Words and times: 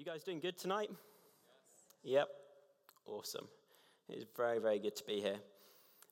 You 0.00 0.06
guys 0.06 0.22
doing 0.22 0.40
good 0.40 0.56
tonight? 0.56 0.88
Yep. 2.04 2.26
Awesome. 3.04 3.46
It's 4.08 4.24
very, 4.34 4.58
very 4.58 4.78
good 4.78 4.96
to 4.96 5.04
be 5.04 5.20
here. 5.20 5.36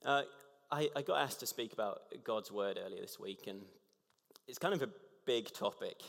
Uh, 0.05 0.25
I, 0.71 0.91
I 0.95 1.01
got 1.01 1.23
asked 1.23 1.41
to 1.41 1.47
speak 1.47 1.73
about 1.73 2.03
God's 2.23 2.53
word 2.53 2.79
earlier 2.79 3.01
this 3.01 3.19
week, 3.19 3.47
and 3.47 3.63
it's 4.47 4.59
kind 4.59 4.75
of 4.75 4.83
a 4.83 4.91
big 5.25 5.55
topic. 5.55 6.03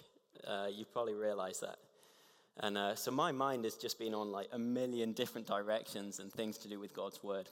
Uh, 0.45 0.67
you 0.69 0.83
probably 0.83 1.13
realize 1.13 1.61
that. 1.61 1.77
And 2.57 2.77
uh, 2.77 2.95
so 2.95 3.11
my 3.11 3.31
mind 3.31 3.63
has 3.63 3.75
just 3.75 3.97
been 3.97 4.13
on 4.13 4.29
like 4.29 4.49
a 4.51 4.59
million 4.59 5.13
different 5.13 5.47
directions 5.47 6.19
and 6.19 6.33
things 6.33 6.57
to 6.57 6.67
do 6.67 6.81
with 6.81 6.93
God's 6.93 7.23
word. 7.23 7.47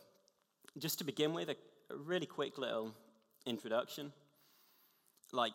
Just 0.78 0.98
to 0.98 1.06
begin 1.06 1.34
with, 1.34 1.48
a, 1.48 1.56
a 1.90 1.96
really 1.96 2.26
quick 2.26 2.58
little 2.58 2.94
introduction. 3.46 4.12
Like, 5.32 5.54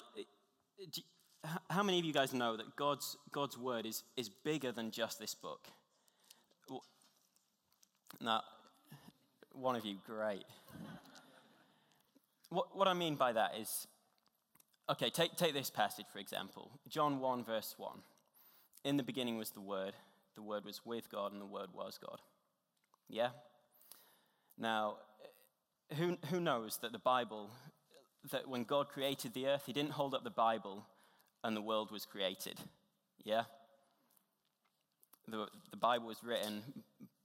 do, 0.91 1.03
how 1.71 1.83
many 1.83 1.99
of 1.99 2.05
you 2.05 2.13
guys 2.13 2.33
know 2.33 2.57
that 2.57 2.77
God's, 2.77 3.17
God's 3.31 3.59
word 3.59 3.87
is, 3.87 4.05
is 4.17 4.29
bigger 4.29 4.73
than 4.73 4.91
just 4.91 5.19
this 5.19 5.35
book? 5.35 5.69
Now, 8.21 8.43
one 9.53 9.75
of 9.75 9.85
you, 9.85 9.97
great. 10.07 10.45
what, 12.51 12.77
what 12.77 12.87
I 12.87 12.95
mean 12.95 13.17
by 13.17 13.33
that 13.33 13.55
is, 13.61 13.87
okay, 14.89 15.11
take, 15.11 15.35
take 15.37 15.55
this 15.55 15.71
passage 15.71 16.07
for 16.13 16.19
example 16.19 16.71
John 16.89 17.19
1, 17.19 17.45
verse 17.45 17.75
1. 17.77 17.99
In 18.85 18.97
the 18.97 19.03
beginning 19.03 19.39
was 19.39 19.51
the 19.51 19.61
Word, 19.61 19.95
the 20.35 20.43
Word 20.43 20.65
was 20.65 20.81
with 20.85 21.11
God, 21.11 21.33
and 21.33 21.41
the 21.41 21.47
Word 21.47 21.69
was 21.75 21.99
God. 21.99 22.19
Yeah? 23.09 23.31
Now, 24.59 24.97
who, 25.97 26.17
who 26.31 26.41
knows 26.41 26.79
that 26.83 26.93
the 26.93 26.99
Bible, 26.99 27.51
that 28.31 28.49
when 28.49 28.65
God 28.65 28.89
created 28.89 29.35
the 29.35 29.47
earth, 29.47 29.65
He 29.67 29.73
didn't 29.73 29.93
hold 29.93 30.15
up 30.15 30.25
the 30.25 30.31
Bible 30.31 30.85
and 31.45 31.57
the 31.57 31.63
world 31.63 31.91
was 31.91 32.05
created. 32.05 32.59
Yeah? 33.25 33.45
The, 35.29 35.47
the 35.71 35.77
Bible 35.77 36.07
was 36.07 36.23
written 36.23 36.63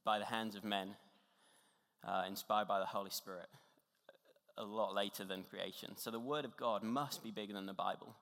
by 0.04 0.20
the 0.20 0.26
hands 0.26 0.56
of 0.56 0.64
men, 0.64 0.96
uh, 2.08 2.24
inspired 2.28 2.68
by 2.68 2.80
the 2.80 2.86
Holy 2.86 3.10
Spirit, 3.10 3.48
a 4.58 4.64
lot 4.64 4.94
later 4.94 5.24
than 5.24 5.44
creation. 5.44 5.94
So 5.98 6.12
the 6.12 6.20
Word 6.20 6.46
of 6.46 6.58
God 6.58 6.84
must 6.84 7.24
be 7.24 7.32
bigger 7.32 7.54
than 7.54 7.66
the 7.66 7.74
Bible 7.74 8.16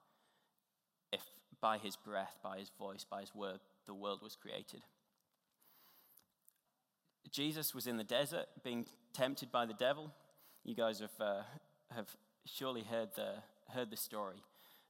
if 1.12 1.22
by 1.62 1.78
His 1.78 1.96
breath, 1.96 2.36
by 2.44 2.60
His 2.60 2.72
voice, 2.78 3.06
by 3.10 3.22
His 3.22 3.34
Word, 3.34 3.60
the 3.86 3.94
world 3.94 4.20
was 4.22 4.36
created. 4.36 4.82
Jesus 7.32 7.74
was 7.74 7.88
in 7.88 7.98
the 7.98 8.04
desert 8.04 8.46
being 8.64 8.86
tempted 9.14 9.52
by 9.52 9.66
the 9.66 9.74
devil. 9.74 10.12
You 10.64 10.76
guys 10.76 11.00
have, 11.00 11.12
uh, 11.20 11.42
have 11.94 12.08
surely 12.46 12.84
heard 12.84 13.10
the, 13.16 13.34
heard 13.74 13.90
the 13.90 13.98
story. 13.98 14.42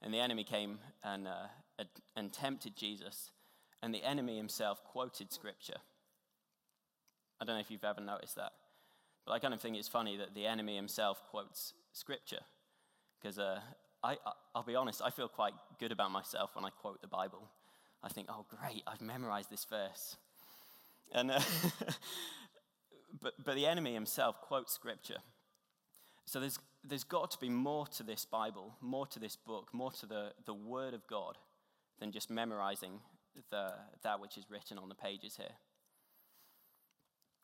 And 0.02 0.14
the 0.14 0.20
enemy 0.20 0.44
came 0.44 0.80
and, 1.04 1.28
uh, 1.28 1.84
and 2.16 2.32
tempted 2.32 2.76
Jesus. 2.76 3.32
And 3.82 3.94
the 3.94 4.04
enemy 4.04 4.38
himself 4.38 4.84
quoted 4.84 5.32
scripture. 5.32 5.78
I 7.40 7.46
don't 7.46 7.56
know 7.56 7.62
if 7.62 7.72
you've 7.72 7.84
ever 7.84 8.02
noticed 8.02 8.36
that. 8.36 8.52
But 9.26 9.34
I 9.34 9.40
kind 9.40 9.54
of 9.54 9.62
think 9.62 9.76
it's 9.76 9.88
funny 9.88 10.18
that 10.18 10.36
the 10.36 10.46
enemy 10.46 10.76
himself 10.76 11.22
quotes 11.30 11.74
scripture. 11.94 12.42
Because 13.20 13.40
uh, 13.40 13.60
I, 14.04 14.18
I'll 14.54 14.64
be 14.64 14.76
honest, 14.76 15.02
I 15.04 15.10
feel 15.10 15.28
quite 15.28 15.54
good 15.80 15.92
about 15.92 16.12
myself 16.12 16.56
when 16.56 16.64
I 16.64 16.70
quote 16.70 17.02
the 17.02 17.08
Bible. 17.08 17.50
I 18.04 18.09
think, 18.09 18.28
oh, 18.30 18.46
great, 18.48 18.84
I've 18.86 19.02
memorized 19.02 19.50
this 19.50 19.66
verse. 19.66 20.18
And, 21.12 21.32
uh, 21.32 21.40
but, 23.22 23.34
but 23.44 23.56
the 23.56 23.66
enemy 23.66 23.94
himself 23.94 24.42
quotes 24.42 24.74
scripture. 24.74 25.18
So 26.26 26.40
there's, 26.40 26.59
there's 26.88 27.03
got 27.03 27.31
to 27.31 27.39
be 27.39 27.50
more 27.50 27.88
to 27.88 28.03
this 28.03 28.25
Bible, 28.25 28.75
more 28.81 29.08
to 29.08 29.19
this 29.19 29.36
book, 29.36 29.69
more 29.73 29.91
to 29.91 30.05
the, 30.05 30.33
the 30.45 30.53
Word 30.53 30.94
of 30.94 31.05
God 31.08 31.38
than 32.00 32.11
just 32.11 32.30
memorizing 32.30 33.00
the, 33.52 33.73
that 34.03 34.19
which 34.19 34.38
is 34.38 34.45
written 34.50 34.78
on 34.78 34.89
the 34.89 34.95
pages 34.95 35.36
here. 35.38 35.56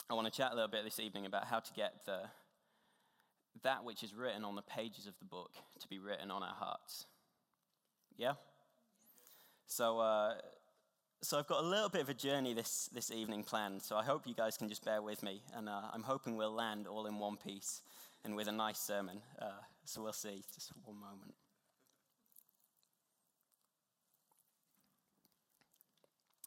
I 0.10 0.14
want 0.14 0.32
to 0.32 0.32
chat 0.32 0.52
a 0.52 0.56
little 0.56 0.70
bit 0.70 0.84
this 0.84 1.00
evening 1.00 1.26
about 1.26 1.46
how 1.46 1.60
to 1.60 1.74
get 1.74 2.06
the, 2.06 2.20
that 3.64 3.84
which 3.84 4.04
is 4.04 4.14
written 4.14 4.44
on 4.44 4.56
the 4.56 4.62
pages 4.62 5.08
of 5.08 5.14
the 5.20 5.26
book 5.26 5.52
to 5.80 5.88
be 5.88 6.00
written 6.00 6.32
on 6.32 6.44
our 6.44 6.56
hearts. 6.56 7.06
Yeah? 8.18 8.34
So, 9.68 10.00
uh, 10.00 10.34
so 11.22 11.40
I've 11.40 11.48
got 11.48 11.64
a 11.64 11.68
little 11.68 11.90
bit 11.90 12.02
of 12.02 12.10
a 12.10 12.14
journey 12.14 12.54
this, 12.54 12.90
this 12.94 13.12
evening 13.12 13.44
planned, 13.44 13.82
so 13.82 13.96
I 13.96 14.04
hope 14.04 14.28
you 14.28 14.34
guys 14.34 14.58
can 14.58 14.68
just 14.68 14.84
bear 14.84 15.02
with 15.02 15.24
me, 15.24 15.42
and 15.56 15.70
uh, 15.70 15.84
I'm 15.94 16.04
hoping 16.04 16.36
we'll 16.36 16.54
land 16.54 16.88
all 16.88 17.06
in 17.06 17.20
one 17.20 17.38
piece 17.38 17.82
and 18.24 18.36
with 18.36 18.48
a 18.48 18.52
nice 18.52 18.80
sermon. 18.80 19.22
Uh, 19.42 19.52
so 19.86 20.04
we'll 20.04 20.14
see. 20.14 20.44
Just 20.54 20.72
one 20.84 21.00
moment. 21.00 21.34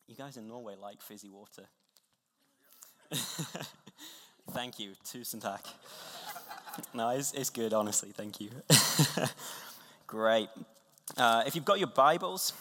You 0.07 0.15
guys 0.15 0.37
in 0.37 0.47
Norway 0.47 0.75
like 0.81 1.01
fizzy 1.01 1.31
water. 1.31 1.65
Thank 4.53 4.79
you. 4.79 4.93
Tusen 5.05 5.41
tack. 5.41 5.65
No, 6.93 7.11
it's, 7.11 7.33
it's 7.33 7.51
good, 7.51 7.73
honestly. 7.73 8.11
Thank 8.13 8.41
you. 8.41 8.51
Great. 10.07 10.49
Uh, 11.17 11.45
if 11.47 11.55
you've 11.55 11.65
got 11.65 11.79
your 11.79 11.89
Bibles, 11.89 12.53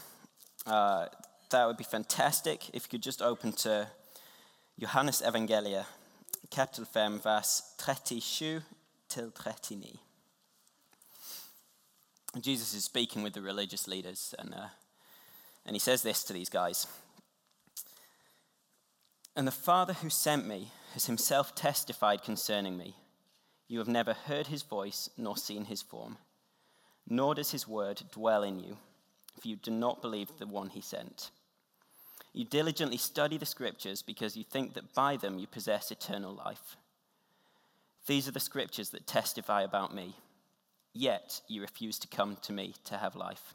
uh, 0.66 1.08
that 1.50 1.66
would 1.66 1.78
be 1.78 1.84
fantastic. 1.84 2.70
If 2.70 2.84
you 2.84 2.90
could 2.92 3.04
just 3.04 3.22
open 3.22 3.52
to 3.54 3.88
Johannes 4.80 5.22
Evangelia, 5.22 5.86
kapitel 6.50 6.88
5, 6.88 7.24
vers 7.24 7.62
37 7.78 8.64
till 9.14 9.30
39. 9.30 10.00
Jesus 12.42 12.74
is 12.74 12.84
speaking 12.84 13.22
with 13.22 13.34
the 13.34 13.44
religious 13.44 13.88
leaders, 13.88 14.34
and, 14.40 14.56
uh, 14.56 14.70
and 15.68 15.76
he 15.76 15.80
says 15.80 16.02
this 16.02 16.24
to 16.24 16.34
these 16.34 16.50
guys 16.50 16.88
And 19.36 19.46
the 19.46 19.52
Father 19.52 19.94
who 19.94 20.10
sent 20.10 20.48
me 20.48 20.72
has 20.94 21.06
himself 21.06 21.54
testified 21.54 22.24
concerning 22.24 22.76
me. 22.76 22.96
You 23.68 23.78
have 23.78 23.88
never 23.88 24.14
heard 24.14 24.48
his 24.48 24.64
voice 24.64 25.10
nor 25.16 25.38
seen 25.38 25.66
his 25.66 25.84
form, 25.84 26.18
nor 27.08 27.36
does 27.36 27.52
his 27.52 27.68
word 27.68 28.02
dwell 28.12 28.42
in 28.42 28.60
you, 28.60 28.78
for 29.40 29.48
you 29.48 29.58
do 29.58 29.70
not 29.70 30.02
believe 30.02 30.40
the 30.40 30.48
one 30.48 30.70
he 30.70 30.82
sent. 30.82 31.30
You 32.34 32.46
diligently 32.46 32.98
study 32.98 33.38
the 33.38 33.46
scriptures 33.46 34.02
because 34.02 34.36
you 34.36 34.44
think 34.44 34.74
that 34.74 34.96
by 34.96 35.18
them 35.18 35.38
you 35.38 35.46
possess 35.46 35.92
eternal 35.92 36.34
life. 36.34 36.78
These 38.06 38.28
are 38.28 38.32
the 38.32 38.40
scriptures 38.40 38.90
that 38.90 39.08
testify 39.08 39.62
about 39.62 39.96
me, 39.96 40.16
yet 40.94 41.42
you 41.48 41.62
refuse 41.62 41.98
to 42.00 42.08
come 42.08 42.38
to 42.42 42.52
me 42.52 42.76
to 42.86 42.98
have 42.98 43.16
life. 43.16 43.54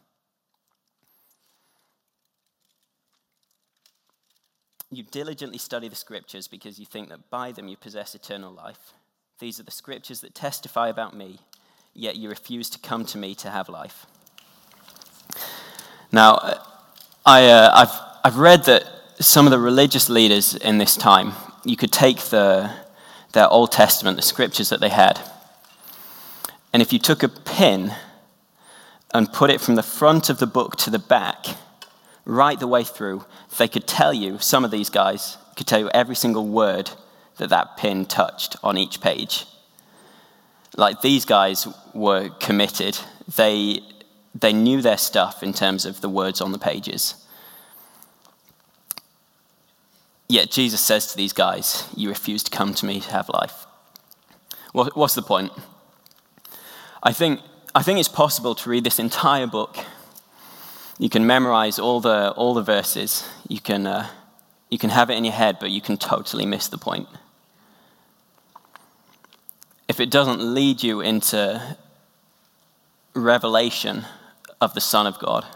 You 4.90 5.02
diligently 5.02 5.58
study 5.58 5.88
the 5.88 5.96
scriptures 5.96 6.48
because 6.48 6.78
you 6.78 6.86
think 6.86 7.10
that 7.10 7.28
by 7.28 7.52
them 7.52 7.68
you 7.68 7.76
possess 7.76 8.14
eternal 8.14 8.50
life. 8.50 8.94
These 9.38 9.60
are 9.60 9.64
the 9.64 9.70
scriptures 9.70 10.22
that 10.22 10.34
testify 10.34 10.88
about 10.88 11.14
me, 11.14 11.40
yet 11.92 12.16
you 12.16 12.30
refuse 12.30 12.70
to 12.70 12.78
come 12.78 13.04
to 13.06 13.18
me 13.18 13.34
to 13.36 13.50
have 13.50 13.68
life. 13.68 14.06
Now, 16.10 16.36
uh, 16.36 16.64
I, 17.26 17.46
uh, 17.50 17.70
I've, 17.74 18.00
I've 18.24 18.38
read 18.38 18.64
that 18.64 18.84
some 19.20 19.46
of 19.46 19.50
the 19.50 19.58
religious 19.58 20.08
leaders 20.08 20.54
in 20.54 20.78
this 20.78 20.96
time, 20.96 21.32
you 21.64 21.76
could 21.76 21.92
take 21.92 22.18
the, 22.20 22.70
their 23.32 23.48
Old 23.48 23.72
Testament, 23.72 24.16
the 24.16 24.22
scriptures 24.22 24.70
that 24.70 24.80
they 24.80 24.88
had. 24.88 25.20
And 26.72 26.82
if 26.82 26.92
you 26.92 26.98
took 26.98 27.22
a 27.22 27.28
pin 27.28 27.92
and 29.12 29.32
put 29.32 29.50
it 29.50 29.60
from 29.60 29.74
the 29.74 29.82
front 29.82 30.28
of 30.28 30.38
the 30.38 30.46
book 30.46 30.76
to 30.76 30.90
the 30.90 30.98
back, 30.98 31.46
right 32.24 32.58
the 32.58 32.66
way 32.66 32.84
through, 32.84 33.24
they 33.56 33.68
could 33.68 33.86
tell 33.86 34.12
you, 34.12 34.38
some 34.38 34.64
of 34.64 34.70
these 34.70 34.90
guys 34.90 35.38
could 35.56 35.66
tell 35.66 35.80
you 35.80 35.90
every 35.90 36.14
single 36.14 36.46
word 36.46 36.90
that 37.38 37.50
that 37.50 37.76
pin 37.76 38.04
touched 38.04 38.56
on 38.62 38.76
each 38.76 39.00
page. 39.00 39.46
Like 40.76 41.00
these 41.00 41.24
guys 41.24 41.66
were 41.94 42.28
committed. 42.40 42.98
They, 43.36 43.80
they 44.34 44.52
knew 44.52 44.82
their 44.82 44.98
stuff 44.98 45.42
in 45.42 45.52
terms 45.52 45.86
of 45.86 46.00
the 46.00 46.08
words 46.08 46.40
on 46.40 46.52
the 46.52 46.58
pages. 46.58 47.14
Yet 50.28 50.50
Jesus 50.50 50.80
says 50.80 51.06
to 51.06 51.16
these 51.16 51.32
guys, 51.32 51.88
You 51.96 52.10
refuse 52.10 52.42
to 52.44 52.50
come 52.50 52.74
to 52.74 52.86
me 52.86 53.00
to 53.00 53.10
have 53.10 53.30
life. 53.30 53.66
What's 54.72 55.14
the 55.14 55.22
point? 55.22 55.52
I 57.02 57.12
think, 57.12 57.40
I 57.74 57.82
think 57.82 57.98
it's 57.98 58.08
possible 58.08 58.54
to 58.56 58.70
read 58.70 58.84
this 58.84 58.98
entire 58.98 59.46
book. 59.46 59.78
You 60.98 61.08
can 61.08 61.26
memorize 61.26 61.78
all 61.78 62.00
the, 62.00 62.32
all 62.32 62.52
the 62.52 62.62
verses. 62.62 63.26
You 63.48 63.60
can, 63.60 63.86
uh, 63.86 64.08
you 64.68 64.78
can 64.78 64.90
have 64.90 65.08
it 65.08 65.14
in 65.14 65.24
your 65.24 65.32
head, 65.32 65.56
but 65.60 65.70
you 65.70 65.80
can 65.80 65.96
totally 65.96 66.44
miss 66.44 66.68
the 66.68 66.76
point. 66.76 67.08
If 69.88 70.00
it 70.00 70.10
doesn't 70.10 70.42
lead 70.42 70.82
you 70.82 71.00
into 71.00 71.76
revelation 73.14 74.04
of 74.60 74.74
the 74.74 74.80
Son 74.80 75.06
of 75.06 75.18
God, 75.18 75.46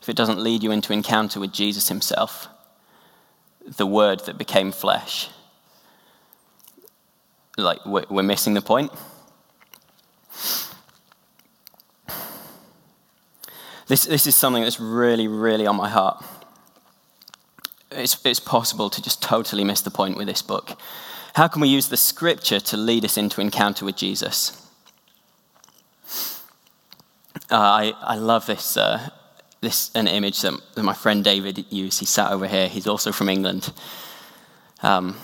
if 0.00 0.08
it 0.08 0.16
doesn't 0.16 0.38
lead 0.38 0.62
you 0.62 0.70
into 0.70 0.92
encounter 0.92 1.40
with 1.40 1.52
Jesus 1.52 1.88
himself, 1.88 2.46
the 3.76 3.86
word 3.86 4.20
that 4.26 4.38
became 4.38 4.72
flesh. 4.72 5.28
Like, 7.56 7.84
we're 7.84 8.22
missing 8.22 8.54
the 8.54 8.62
point. 8.62 8.90
This, 13.86 14.04
this 14.04 14.26
is 14.26 14.36
something 14.36 14.62
that's 14.62 14.78
really, 14.78 15.26
really 15.26 15.66
on 15.66 15.76
my 15.76 15.88
heart. 15.88 16.24
it's, 17.90 18.24
it's 18.24 18.40
possible 18.40 18.88
to 18.90 19.02
just 19.02 19.22
totally 19.22 19.64
miss 19.64 19.80
the 19.80 19.90
point 19.90 20.16
with 20.16 20.26
this 20.26 20.42
book. 20.42 20.78
How 21.34 21.48
can 21.48 21.60
we 21.60 21.68
use 21.68 21.88
the 21.88 21.96
scripture 21.96 22.60
to 22.60 22.76
lead 22.76 23.04
us 23.04 23.16
into 23.16 23.40
encounter 23.40 23.84
with 23.84 23.96
Jesus? 23.96 24.56
Uh, 27.50 27.56
I, 27.56 27.94
I 28.00 28.16
love 28.16 28.46
this, 28.46 28.76
uh, 28.76 29.10
this 29.60 29.90
an 29.94 30.08
image 30.08 30.40
that, 30.42 30.54
that, 30.74 30.82
my 30.82 30.94
friend 30.94 31.22
David 31.22 31.64
used. 31.70 32.00
He 32.00 32.06
sat 32.06 32.32
over 32.32 32.46
here. 32.46 32.68
He's 32.68 32.86
also 32.86 33.12
from 33.12 33.28
England. 33.28 33.72
Um, 34.82 35.16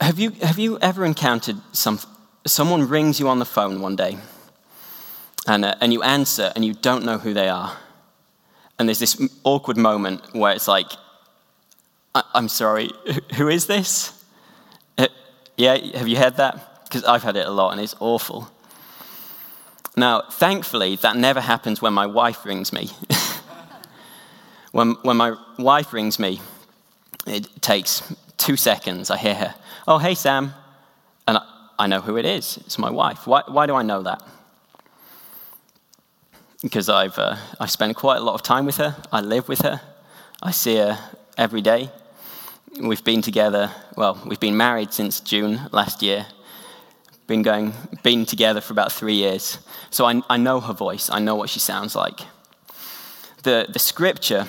have, 0.00 0.18
you, 0.18 0.30
have 0.42 0.58
you 0.58 0.78
ever 0.78 1.04
encountered 1.04 1.56
some, 1.72 1.98
someone 2.46 2.88
rings 2.88 3.18
you 3.18 3.28
on 3.28 3.40
the 3.40 3.44
phone 3.44 3.80
one 3.80 3.96
day 3.96 4.18
and, 5.46 5.64
uh, 5.64 5.74
and 5.80 5.92
you 5.92 6.02
answer 6.02 6.52
and 6.54 6.64
you 6.64 6.74
don't 6.74 7.04
know 7.04 7.18
who 7.18 7.34
they 7.34 7.48
are? 7.48 7.76
And 8.78 8.88
there's 8.88 9.00
this 9.00 9.20
awkward 9.42 9.76
moment 9.76 10.34
where 10.34 10.52
it's 10.52 10.68
like, 10.68 10.86
I'm 12.14 12.48
sorry, 12.48 12.90
who 13.34 13.48
is 13.48 13.66
this? 13.66 14.12
Uh, 14.96 15.08
yeah, 15.56 15.76
have 15.96 16.06
you 16.06 16.16
had 16.16 16.36
that? 16.36 16.84
Because 16.84 17.02
I've 17.04 17.24
had 17.24 17.36
it 17.36 17.46
a 17.46 17.50
lot 17.50 17.72
and 17.72 17.80
it's 17.80 17.96
awful. 17.98 18.48
Now, 19.98 20.22
thankfully, 20.30 20.94
that 20.96 21.16
never 21.16 21.40
happens 21.40 21.82
when 21.82 21.92
my 21.92 22.06
wife 22.06 22.44
rings 22.46 22.72
me. 22.72 22.90
when, 24.72 24.92
when 25.02 25.16
my 25.16 25.36
wife 25.58 25.92
rings 25.92 26.20
me, 26.20 26.40
it 27.26 27.48
takes 27.60 28.14
two 28.36 28.56
seconds. 28.56 29.10
I 29.10 29.16
hear 29.16 29.34
her, 29.34 29.54
Oh, 29.88 29.98
hey, 29.98 30.14
Sam. 30.14 30.54
And 31.26 31.38
I, 31.38 31.42
I 31.80 31.86
know 31.88 32.00
who 32.00 32.16
it 32.16 32.24
is. 32.24 32.58
It's 32.58 32.78
my 32.78 32.90
wife. 32.90 33.26
Why, 33.26 33.42
why 33.48 33.66
do 33.66 33.74
I 33.74 33.82
know 33.82 34.02
that? 34.02 34.22
Because 36.62 36.88
I've 36.88 37.18
uh, 37.18 37.36
I 37.58 37.66
spend 37.66 37.96
quite 37.96 38.18
a 38.18 38.22
lot 38.22 38.34
of 38.34 38.42
time 38.42 38.66
with 38.66 38.76
her. 38.76 38.96
I 39.10 39.20
live 39.20 39.48
with 39.48 39.62
her. 39.62 39.80
I 40.40 40.52
see 40.52 40.76
her 40.76 40.96
every 41.36 41.60
day. 41.60 41.90
We've 42.80 43.02
been 43.02 43.22
together, 43.22 43.72
well, 43.96 44.20
we've 44.24 44.38
been 44.38 44.56
married 44.56 44.92
since 44.92 45.18
June 45.18 45.68
last 45.72 46.02
year. 46.02 46.26
Been 47.28 47.42
going, 47.42 47.74
been 48.02 48.26
together 48.26 48.60
for 48.60 48.72
about 48.72 48.90
three 48.90 49.14
years. 49.14 49.58
So 49.90 50.06
I, 50.06 50.20
I 50.28 50.36
know 50.36 50.60
her 50.60 50.72
voice, 50.72 51.08
I 51.10 51.20
know 51.20 51.36
what 51.36 51.50
she 51.50 51.60
sounds 51.60 51.94
like. 51.94 52.20
The, 53.44 53.66
the 53.68 53.78
scripture 53.78 54.48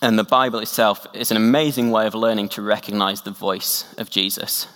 and 0.00 0.18
the 0.18 0.24
Bible 0.24 0.60
itself 0.60 1.06
is 1.14 1.30
an 1.30 1.36
amazing 1.36 1.90
way 1.90 2.06
of 2.06 2.14
learning 2.14 2.50
to 2.50 2.62
recognize 2.62 3.22
the 3.22 3.30
voice 3.30 3.92
of 3.96 4.10
Jesus. 4.10 4.68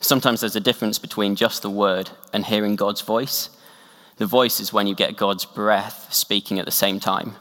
Sometimes 0.00 0.40
there's 0.40 0.56
a 0.56 0.60
difference 0.60 0.98
between 0.98 1.36
just 1.36 1.60
the 1.60 1.70
word 1.70 2.10
and 2.32 2.46
hearing 2.46 2.76
God's 2.76 3.02
voice. 3.02 3.50
The 4.16 4.26
voice 4.26 4.58
is 4.58 4.72
when 4.72 4.86
you 4.86 4.94
get 4.94 5.16
God's 5.16 5.44
breath 5.44 6.12
speaking 6.12 6.58
at 6.58 6.64
the 6.64 6.72
same 6.72 6.98
time. 6.98 7.34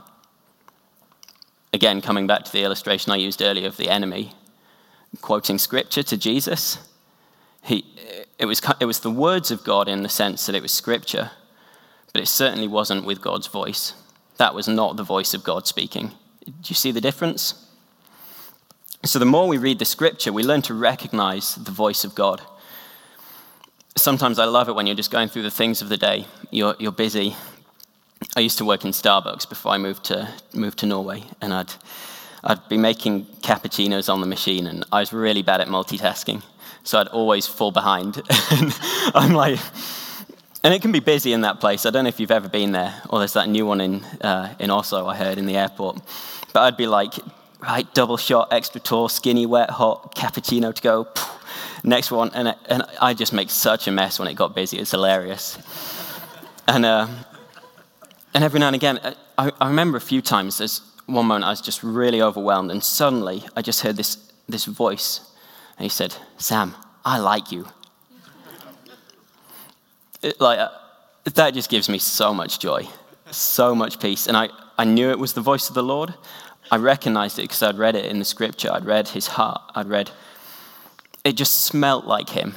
Again, 1.71 2.01
coming 2.01 2.27
back 2.27 2.43
to 2.43 2.51
the 2.51 2.63
illustration 2.63 3.11
I 3.13 3.17
used 3.17 3.41
earlier 3.41 3.67
of 3.67 3.77
the 3.77 3.89
enemy, 3.89 4.33
quoting 5.21 5.57
scripture 5.57 6.03
to 6.03 6.17
Jesus, 6.17 6.77
he, 7.63 7.85
it, 8.39 8.45
was, 8.45 8.61
it 8.79 8.85
was 8.85 8.99
the 8.99 9.11
words 9.11 9.51
of 9.51 9.63
God 9.63 9.87
in 9.87 10.03
the 10.03 10.09
sense 10.09 10.45
that 10.45 10.55
it 10.55 10.61
was 10.61 10.71
scripture, 10.71 11.31
but 12.13 12.21
it 12.21 12.27
certainly 12.27 12.67
wasn't 12.67 13.05
with 13.05 13.21
God's 13.21 13.47
voice. 13.47 13.93
That 14.37 14.53
was 14.53 14.67
not 14.67 14.97
the 14.97 15.03
voice 15.03 15.33
of 15.33 15.43
God 15.43 15.67
speaking. 15.67 16.11
Do 16.45 16.53
you 16.65 16.75
see 16.75 16.91
the 16.91 17.01
difference? 17.01 17.65
So, 19.03 19.19
the 19.19 19.25
more 19.25 19.47
we 19.47 19.57
read 19.57 19.79
the 19.79 19.85
scripture, 19.85 20.33
we 20.33 20.43
learn 20.43 20.61
to 20.63 20.73
recognize 20.73 21.55
the 21.55 21.71
voice 21.71 22.03
of 22.03 22.15
God. 22.15 22.41
Sometimes 23.95 24.39
I 24.39 24.45
love 24.45 24.69
it 24.69 24.75
when 24.75 24.85
you're 24.87 24.95
just 24.95 25.11
going 25.11 25.29
through 25.29 25.43
the 25.43 25.51
things 25.51 25.81
of 25.81 25.89
the 25.89 25.97
day. 25.97 26.25
You're, 26.51 26.75
you're 26.79 26.91
busy. 26.91 27.35
I 28.35 28.41
used 28.41 28.57
to 28.59 28.65
work 28.65 28.85
in 28.85 28.91
Starbucks 28.91 29.47
before 29.49 29.71
I 29.71 29.77
moved 29.77 30.05
to, 30.05 30.29
moved 30.53 30.79
to 30.79 30.85
Norway, 30.85 31.23
and 31.41 31.53
I'd, 31.53 31.73
I'd 32.43 32.67
be 32.69 32.77
making 32.77 33.25
cappuccinos 33.41 34.11
on 34.11 34.21
the 34.21 34.27
machine, 34.27 34.67
and 34.67 34.83
I 34.91 34.99
was 34.99 35.13
really 35.13 35.41
bad 35.41 35.61
at 35.61 35.67
multitasking. 35.67 36.43
So 36.87 37.01
I'd 37.01 37.09
always 37.09 37.45
fall 37.45 37.71
behind. 37.71 38.15
and 38.51 38.79
I'm 39.13 39.33
like, 39.33 39.59
and 40.63 40.73
it 40.73 40.81
can 40.81 40.93
be 40.93 41.01
busy 41.01 41.33
in 41.33 41.41
that 41.41 41.59
place. 41.59 41.85
I 41.85 41.89
don't 41.89 42.05
know 42.05 42.07
if 42.07 42.17
you've 42.17 42.31
ever 42.31 42.47
been 42.47 42.71
there, 42.71 43.01
or 43.09 43.19
there's 43.19 43.33
that 43.33 43.49
new 43.49 43.65
one 43.65 43.81
in, 43.81 44.05
uh, 44.21 44.55
in 44.57 44.71
Oslo, 44.71 45.05
I 45.05 45.17
heard, 45.17 45.37
in 45.37 45.47
the 45.47 45.57
airport. 45.57 45.99
But 46.53 46.61
I'd 46.61 46.77
be 46.77 46.87
like, 46.87 47.11
right, 47.59 47.93
double 47.93 48.15
shot, 48.15 48.53
extra 48.53 48.79
tall, 48.79 49.09
skinny, 49.09 49.45
wet, 49.45 49.69
hot, 49.69 50.15
cappuccino 50.15 50.73
to 50.73 50.81
go. 50.81 51.07
Next 51.83 52.09
one. 52.09 52.31
And, 52.33 52.55
and 52.69 52.83
I 53.01 53.13
just 53.13 53.33
make 53.33 53.49
such 53.49 53.89
a 53.89 53.91
mess 53.91 54.17
when 54.17 54.29
it 54.29 54.35
got 54.35 54.55
busy. 54.55 54.77
It's 54.77 54.91
hilarious. 54.91 55.57
and, 56.69 56.85
uh, 56.85 57.07
and 58.33 58.45
every 58.45 58.61
now 58.61 58.67
and 58.67 58.77
again, 58.77 58.97
uh, 58.99 59.13
I, 59.37 59.51
I 59.59 59.67
remember 59.67 59.97
a 59.97 60.01
few 60.01 60.21
times, 60.21 60.59
there's 60.59 60.79
one 61.05 61.25
moment 61.25 61.43
I 61.43 61.49
was 61.49 61.59
just 61.59 61.83
really 61.83 62.21
overwhelmed, 62.21 62.71
and 62.71 62.81
suddenly 62.81 63.43
I 63.57 63.61
just 63.61 63.81
heard 63.81 63.97
this, 63.97 64.31
this 64.47 64.63
voice 64.63 65.19
and 65.77 65.83
he 65.83 65.89
said, 65.89 66.15
Sam, 66.37 66.75
I 67.05 67.19
like 67.19 67.51
you. 67.51 67.67
It, 70.23 70.41
like, 70.41 70.59
uh, 70.59 70.69
that 71.35 71.53
just 71.53 71.69
gives 71.69 71.87
me 71.87 71.99
so 71.99 72.33
much 72.33 72.59
joy, 72.59 72.87
so 73.29 73.75
much 73.75 73.99
peace. 73.99 74.27
And 74.27 74.35
I, 74.35 74.49
I 74.77 74.85
knew 74.85 75.11
it 75.11 75.19
was 75.19 75.33
the 75.33 75.41
voice 75.41 75.69
of 75.69 75.75
the 75.75 75.83
Lord. 75.83 76.13
I 76.71 76.77
recognized 76.77 77.37
it 77.37 77.43
because 77.43 77.61
I'd 77.61 77.77
read 77.77 77.95
it 77.95 78.05
in 78.05 78.19
the 78.19 78.25
scripture. 78.25 78.71
I'd 78.71 78.85
read 78.85 79.09
his 79.09 79.27
heart. 79.27 79.61
I'd 79.75 79.87
read, 79.87 80.09
it 81.23 81.33
just 81.33 81.65
smelt 81.65 82.05
like 82.05 82.29
him. 82.29 82.55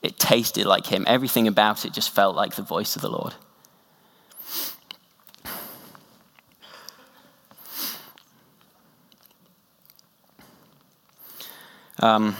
It 0.00 0.18
tasted 0.18 0.66
like 0.66 0.86
him. 0.86 1.04
Everything 1.06 1.46
about 1.46 1.84
it 1.84 1.92
just 1.92 2.10
felt 2.10 2.34
like 2.34 2.56
the 2.56 2.62
voice 2.62 2.96
of 2.96 3.02
the 3.02 3.10
Lord. 3.10 3.34
Um, 12.00 12.34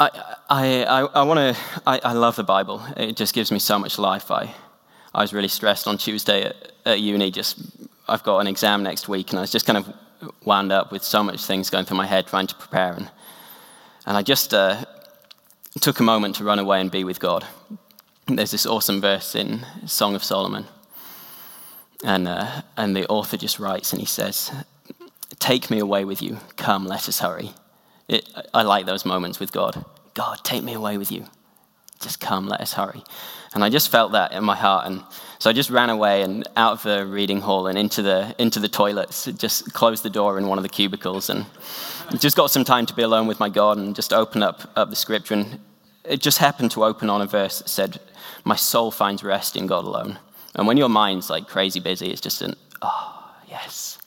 I, 0.00 0.36
I, 0.48 0.84
I, 1.12 1.22
want 1.24 1.38
to, 1.56 1.62
I, 1.84 2.00
I 2.04 2.12
love 2.12 2.36
the 2.36 2.44
Bible. 2.44 2.82
It 2.96 3.16
just 3.16 3.34
gives 3.34 3.50
me 3.50 3.58
so 3.58 3.80
much 3.80 3.98
life. 3.98 4.30
I, 4.30 4.54
I 5.12 5.22
was 5.22 5.32
really 5.32 5.48
stressed 5.48 5.88
on 5.88 5.98
Tuesday 5.98 6.44
at, 6.44 6.72
at 6.86 7.00
uni. 7.00 7.32
Just, 7.32 7.58
I've 8.06 8.22
got 8.22 8.38
an 8.38 8.46
exam 8.46 8.84
next 8.84 9.08
week, 9.08 9.30
and 9.30 9.40
I 9.40 9.42
was 9.42 9.50
just 9.50 9.66
kind 9.66 9.76
of 9.76 9.92
wound 10.44 10.70
up 10.70 10.92
with 10.92 11.02
so 11.02 11.24
much 11.24 11.44
things 11.44 11.68
going 11.68 11.84
through 11.84 11.96
my 11.96 12.06
head 12.06 12.28
trying 12.28 12.46
to 12.46 12.54
prepare. 12.54 12.92
And, 12.92 13.10
and 14.06 14.16
I 14.16 14.22
just 14.22 14.54
uh, 14.54 14.84
took 15.80 15.98
a 15.98 16.04
moment 16.04 16.36
to 16.36 16.44
run 16.44 16.60
away 16.60 16.80
and 16.80 16.92
be 16.92 17.02
with 17.02 17.18
God. 17.18 17.44
There's 18.26 18.52
this 18.52 18.66
awesome 18.66 19.00
verse 19.00 19.34
in 19.34 19.66
Song 19.86 20.14
of 20.14 20.22
Solomon. 20.22 20.66
And, 22.04 22.28
uh, 22.28 22.62
and 22.76 22.94
the 22.94 23.04
author 23.08 23.36
just 23.36 23.58
writes, 23.58 23.92
and 23.92 23.98
he 23.98 24.06
says, 24.06 24.52
Take 25.40 25.70
me 25.70 25.80
away 25.80 26.04
with 26.04 26.22
you. 26.22 26.38
Come, 26.56 26.86
let 26.86 27.08
us 27.08 27.18
hurry. 27.18 27.50
It, 28.08 28.28
I 28.54 28.62
like 28.62 28.86
those 28.86 29.04
moments 29.04 29.38
with 29.38 29.52
God. 29.52 29.84
God, 30.14 30.40
take 30.42 30.64
me 30.64 30.72
away 30.72 30.98
with 30.98 31.12
you. 31.12 31.26
Just 32.00 32.20
come, 32.20 32.46
let 32.48 32.60
us 32.60 32.72
hurry. 32.72 33.02
And 33.54 33.64
I 33.64 33.70
just 33.70 33.90
felt 33.90 34.12
that 34.12 34.32
in 34.32 34.44
my 34.44 34.56
heart. 34.56 34.86
And 34.86 35.02
so 35.38 35.50
I 35.50 35.52
just 35.52 35.70
ran 35.70 35.90
away 35.90 36.22
and 36.22 36.46
out 36.56 36.72
of 36.72 36.82
the 36.82 37.06
reading 37.06 37.40
hall 37.40 37.66
and 37.66 37.78
into 37.78 38.02
the, 38.02 38.34
into 38.38 38.60
the 38.60 38.68
toilets, 38.68 39.26
just 39.26 39.72
closed 39.72 40.02
the 40.02 40.10
door 40.10 40.38
in 40.38 40.46
one 40.46 40.58
of 40.58 40.62
the 40.62 40.68
cubicles 40.68 41.28
and 41.28 41.46
just 42.18 42.36
got 42.36 42.50
some 42.50 42.64
time 42.64 42.86
to 42.86 42.94
be 42.94 43.02
alone 43.02 43.26
with 43.26 43.40
my 43.40 43.48
God 43.48 43.78
and 43.78 43.94
just 43.94 44.12
open 44.12 44.42
up, 44.42 44.70
up 44.76 44.90
the 44.90 44.96
scripture. 44.96 45.34
And 45.34 45.58
it 46.04 46.20
just 46.20 46.38
happened 46.38 46.70
to 46.72 46.84
open 46.84 47.10
on 47.10 47.20
a 47.20 47.26
verse 47.26 47.58
that 47.58 47.68
said, 47.68 48.00
My 48.44 48.56
soul 48.56 48.90
finds 48.90 49.22
rest 49.22 49.56
in 49.56 49.66
God 49.66 49.84
alone. 49.84 50.18
And 50.54 50.66
when 50.66 50.76
your 50.76 50.88
mind's 50.88 51.30
like 51.30 51.46
crazy 51.46 51.80
busy, 51.80 52.10
it's 52.10 52.20
just 52.20 52.42
an, 52.42 52.54
oh, 52.82 53.34
yes, 53.48 53.98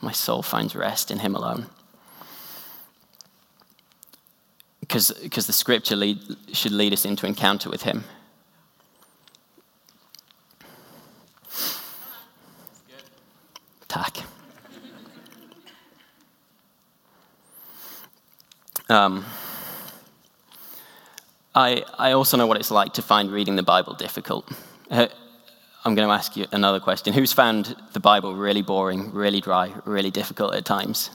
my 0.00 0.12
soul 0.12 0.42
finds 0.42 0.74
rest 0.74 1.10
in 1.10 1.18
Him 1.18 1.34
alone. 1.34 1.66
Because 4.90 5.46
the 5.46 5.52
scripture 5.52 5.94
lead, 5.94 6.18
should 6.52 6.72
lead 6.72 6.92
us 6.92 7.04
into 7.04 7.24
encounter 7.24 7.70
with 7.70 7.82
him. 7.82 8.02
Tack. 13.86 14.18
Um, 18.88 19.24
I, 21.54 21.84
I 21.96 22.12
also 22.12 22.36
know 22.36 22.48
what 22.48 22.56
it's 22.56 22.72
like 22.72 22.94
to 22.94 23.02
find 23.02 23.30
reading 23.30 23.54
the 23.54 23.62
Bible 23.62 23.94
difficult. 23.94 24.50
Uh, 24.90 25.06
I'm 25.84 25.94
going 25.94 26.08
to 26.08 26.12
ask 26.12 26.36
you 26.36 26.46
another 26.50 26.80
question. 26.80 27.12
Who's 27.12 27.32
found 27.32 27.76
the 27.92 28.00
Bible 28.00 28.34
really 28.34 28.62
boring, 28.62 29.12
really 29.12 29.40
dry, 29.40 29.72
really 29.84 30.10
difficult 30.10 30.54
at 30.54 30.64
times? 30.64 31.10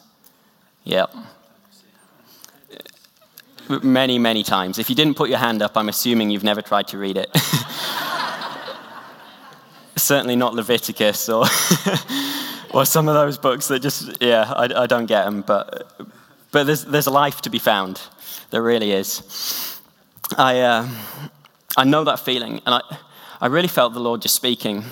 Yep 0.85 1.13
many, 3.69 4.19
many 4.19 4.43
times. 4.43 4.79
If 4.79 4.89
you 4.89 4.95
didn't 4.95 5.15
put 5.15 5.29
your 5.29 5.39
hand 5.39 5.61
up, 5.61 5.77
I'm 5.77 5.89
assuming 5.89 6.29
you've 6.29 6.43
never 6.43 6.61
tried 6.61 6.87
to 6.89 6.97
read 6.97 7.17
it. 7.17 7.29
Certainly 9.95 10.35
not 10.35 10.53
Leviticus 10.53 11.29
or, 11.29 11.45
or 12.73 12.85
some 12.85 13.07
of 13.07 13.15
those 13.15 13.37
books 13.37 13.67
that 13.69 13.81
just, 13.81 14.21
yeah, 14.21 14.51
I, 14.55 14.83
I 14.83 14.87
don't 14.87 15.05
get 15.05 15.25
them. 15.25 15.41
But, 15.41 15.91
but 16.51 16.65
there's, 16.65 16.85
there's 16.85 17.07
life 17.07 17.41
to 17.41 17.49
be 17.49 17.59
found. 17.59 18.01
There 18.51 18.61
really 18.61 18.91
is. 18.91 19.79
I, 20.37 20.59
uh, 20.59 20.89
I 21.77 21.83
know 21.83 22.03
that 22.03 22.19
feeling. 22.19 22.61
And 22.65 22.75
I, 22.75 22.81
I 23.41 23.47
really 23.47 23.67
felt 23.67 23.93
the 23.93 23.99
Lord 23.99 24.21
just 24.21 24.35
speaking 24.35 24.83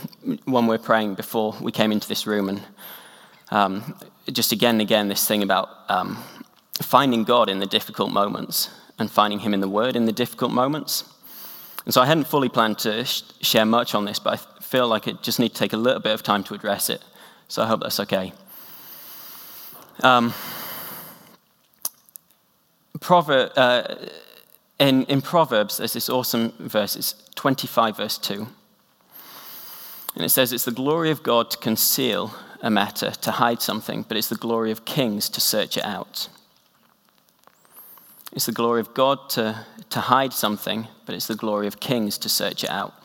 when 0.45 0.67
we 0.67 0.75
were 0.75 0.83
praying 0.83 1.15
before 1.15 1.55
we 1.61 1.71
came 1.71 1.91
into 1.91 2.07
this 2.07 2.27
room. 2.27 2.49
And 2.49 2.61
um, 3.51 3.95
just 4.31 4.51
again 4.51 4.75
and 4.75 4.81
again, 4.81 5.07
this 5.07 5.27
thing 5.27 5.43
about 5.43 5.69
um, 5.89 6.23
finding 6.81 7.23
God 7.23 7.49
in 7.49 7.59
the 7.59 7.65
difficult 7.65 8.11
moments 8.11 8.69
and 8.99 9.09
finding 9.09 9.39
Him 9.39 9.53
in 9.53 9.59
the 9.59 9.69
Word 9.69 9.95
in 9.95 10.05
the 10.05 10.11
difficult 10.11 10.51
moments. 10.51 11.03
And 11.85 11.93
so 11.93 12.01
I 12.01 12.05
hadn't 12.05 12.27
fully 12.27 12.49
planned 12.49 12.79
to 12.79 13.03
sh- 13.05 13.23
share 13.41 13.65
much 13.65 13.93
on 13.93 14.05
this, 14.05 14.19
but 14.19 14.33
I 14.33 14.61
feel 14.63 14.87
like 14.87 15.07
I 15.07 15.11
just 15.13 15.39
need 15.39 15.49
to 15.49 15.55
take 15.55 15.73
a 15.73 15.77
little 15.77 15.99
bit 15.99 16.13
of 16.13 16.23
time 16.23 16.43
to 16.45 16.53
address 16.53 16.89
it. 16.89 17.03
So 17.47 17.61
I 17.61 17.67
hope 17.67 17.81
that's 17.81 17.99
okay. 17.99 18.33
Um, 20.01 20.33
Proverb, 22.99 23.51
uh, 23.57 23.95
in, 24.79 25.03
in 25.05 25.21
Proverbs, 25.21 25.77
there's 25.77 25.93
this 25.93 26.09
awesome 26.09 26.53
verse, 26.59 26.95
it's 26.95 27.15
25, 27.35 27.97
verse 27.97 28.17
2. 28.17 28.47
And 30.15 30.23
it 30.23 30.29
says, 30.29 30.53
It's 30.53 30.65
the 30.65 30.71
glory 30.71 31.11
of 31.11 31.23
God 31.23 31.51
to 31.51 31.57
conceal 31.57 32.33
a 32.61 32.69
matter, 32.69 33.11
to 33.11 33.31
hide 33.31 33.61
something, 33.61 34.05
but 34.07 34.15
it's 34.15 34.29
the 34.29 34.35
glory 34.35 34.71
of 34.71 34.85
kings 34.85 35.27
to 35.29 35.41
search 35.41 35.77
it 35.77 35.83
out. 35.83 36.29
It's 38.35 38.47
the 38.47 38.51
glory 38.51 38.81
of 38.81 38.95
God 38.95 39.29
to, 39.31 39.63
to 39.91 39.99
hide 39.99 40.33
something, 40.33 40.87
but 41.05 41.13
it's 41.13 41.27
the 41.27 41.35
glory 41.35 41.67
of 41.67 41.79
kings 41.79 42.17
to 42.19 42.29
search 42.29 42.63
it 42.63 42.69
out. 42.71 42.95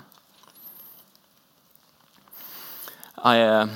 I, 3.18 3.40
uh, 3.42 3.68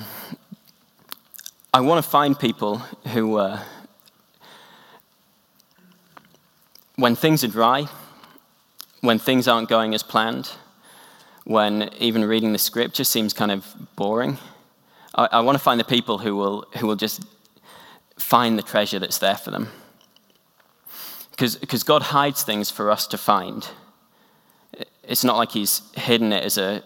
I 1.71 1.81
want 1.81 2.03
to 2.03 2.09
find 2.09 2.39
people 2.39 2.79
who, 3.13 3.37
uh, 3.37 3.59
when 6.95 7.15
things 7.15 7.43
are 7.43 7.47
dry, 7.47 7.87
when 9.01 9.19
things 9.19 9.47
aren't 9.47 9.69
going 9.69 9.93
as 9.93 10.01
planned, 10.01 10.51
when 11.43 11.91
even 11.99 12.25
reading 12.25 12.53
the 12.53 12.57
scripture 12.57 13.03
seems 13.03 13.31
kind 13.31 13.51
of 13.51 13.75
boring, 13.95 14.39
I, 15.13 15.29
I 15.33 15.39
want 15.41 15.55
to 15.55 15.63
find 15.63 15.79
the 15.79 15.83
people 15.83 16.17
who 16.17 16.35
will, 16.35 16.65
who 16.79 16.87
will 16.87 16.95
just 16.95 17.23
find 18.17 18.57
the 18.57 18.63
treasure 18.63 18.97
that's 18.97 19.19
there 19.19 19.37
for 19.37 19.51
them. 19.51 19.67
Because 21.37 21.83
God 21.83 22.03
hides 22.03 22.43
things 22.43 22.69
for 22.69 22.91
us 22.91 23.07
to 23.07 23.17
find. 23.17 23.67
It's 25.03 25.23
not 25.23 25.37
like 25.37 25.51
He's 25.51 25.81
hidden 25.95 26.31
it 26.31 26.43
as 26.43 26.57
a, 26.57 26.83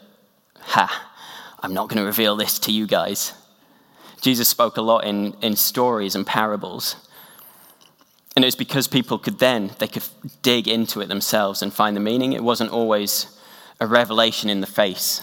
ha, 0.59 1.11
I'm 1.59 1.73
not 1.73 1.89
going 1.89 1.99
to 1.99 2.05
reveal 2.05 2.35
this 2.35 2.59
to 2.59 2.71
you 2.71 2.87
guys. 2.87 3.33
Jesus 4.21 4.47
spoke 4.47 4.77
a 4.77 4.81
lot 4.81 5.05
in, 5.05 5.33
in 5.41 5.55
stories 5.55 6.15
and 6.15 6.25
parables. 6.25 6.95
And 8.35 8.43
it 8.43 8.47
was 8.47 8.55
because 8.55 8.87
people 8.87 9.17
could 9.17 9.39
then, 9.39 9.71
they 9.79 9.87
could 9.87 10.03
dig 10.41 10.67
into 10.67 11.01
it 11.01 11.07
themselves 11.07 11.61
and 11.61 11.73
find 11.73 11.95
the 11.95 12.01
meaning. 12.01 12.33
It 12.33 12.43
wasn't 12.43 12.71
always 12.71 13.37
a 13.79 13.87
revelation 13.87 14.49
in 14.49 14.61
the 14.61 14.67
face, 14.67 15.21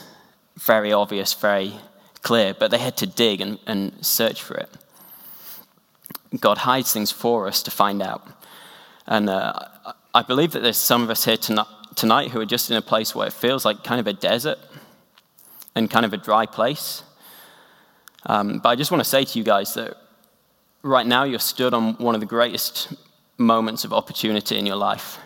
very 0.57 0.93
obvious, 0.93 1.33
very 1.33 1.75
clear, 2.23 2.55
but 2.55 2.71
they 2.71 2.79
had 2.79 2.97
to 2.99 3.07
dig 3.07 3.41
and, 3.41 3.59
and 3.67 4.05
search 4.05 4.43
for 4.43 4.55
it. 4.55 4.71
God 6.41 6.59
hides 6.59 6.93
things 6.93 7.13
for 7.13 7.47
us 7.47 7.63
to 7.63 7.71
find 7.71 8.03
out. 8.03 8.27
And 9.07 9.29
uh, 9.29 9.53
I 10.15 10.23
believe 10.23 10.53
that 10.53 10.63
there's 10.63 10.77
some 10.77 11.03
of 11.03 11.11
us 11.11 11.25
here 11.25 11.37
tonight 11.37 12.31
who 12.31 12.41
are 12.41 12.47
just 12.47 12.71
in 12.71 12.77
a 12.77 12.83
place 12.83 13.15
where 13.15 13.27
it 13.27 13.33
feels 13.33 13.65
like 13.65 13.85
kind 13.85 14.01
of 14.01 14.07
a 14.07 14.13
desert 14.13 14.59
and 15.75 15.91
kind 15.91 16.07
of 16.07 16.13
a 16.13 16.17
dry 16.17 16.47
place. 16.47 17.03
Um, 18.27 18.59
but 18.59 18.71
I 18.71 18.77
just 18.77 18.91
want 18.91 19.03
to 19.03 19.09
say 19.09 19.25
to 19.25 19.39
you 19.39 19.45
guys 19.45 19.75
that 19.75 19.97
right 20.83 21.07
now 21.07 21.25
you're 21.25 21.39
stood 21.39 21.75
on 21.75 21.95
one 21.95 22.15
of 22.15 22.21
the 22.21 22.27
greatest 22.27 22.95
moments 23.37 23.85
of 23.85 23.93
opportunity 23.93 24.59
in 24.59 24.67
your 24.67 24.77
life. 24.77 25.19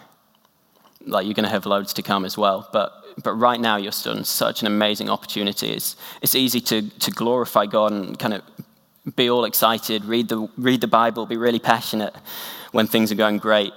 Like 1.06 1.26
you're 1.26 1.34
going 1.34 1.44
to 1.44 1.50
have 1.50 1.66
loads 1.66 1.92
to 1.94 2.02
come 2.02 2.24
as 2.24 2.36
well, 2.36 2.68
but 2.72 2.92
but 3.22 3.34
right 3.34 3.60
now 3.60 3.76
you're 3.76 3.92
stood 3.92 4.16
on 4.16 4.24
such 4.24 4.60
an 4.60 4.66
amazing 4.66 5.10
opportunity. 5.10 5.70
It's 5.70 5.96
it's 6.22 6.34
easy 6.34 6.60
to 6.62 6.82
to 6.82 7.10
glorify 7.10 7.66
God 7.66 7.92
and 7.92 8.18
kind 8.18 8.34
of 8.34 8.42
be 9.16 9.30
all 9.30 9.44
excited, 9.44 10.04
read 10.04 10.28
the 10.28 10.48
read 10.56 10.80
the 10.80 10.88
Bible, 10.88 11.26
be 11.26 11.36
really 11.36 11.58
passionate, 11.58 12.14
when 12.72 12.86
things 12.86 13.10
are 13.10 13.16
going 13.16 13.38
great, 13.38 13.72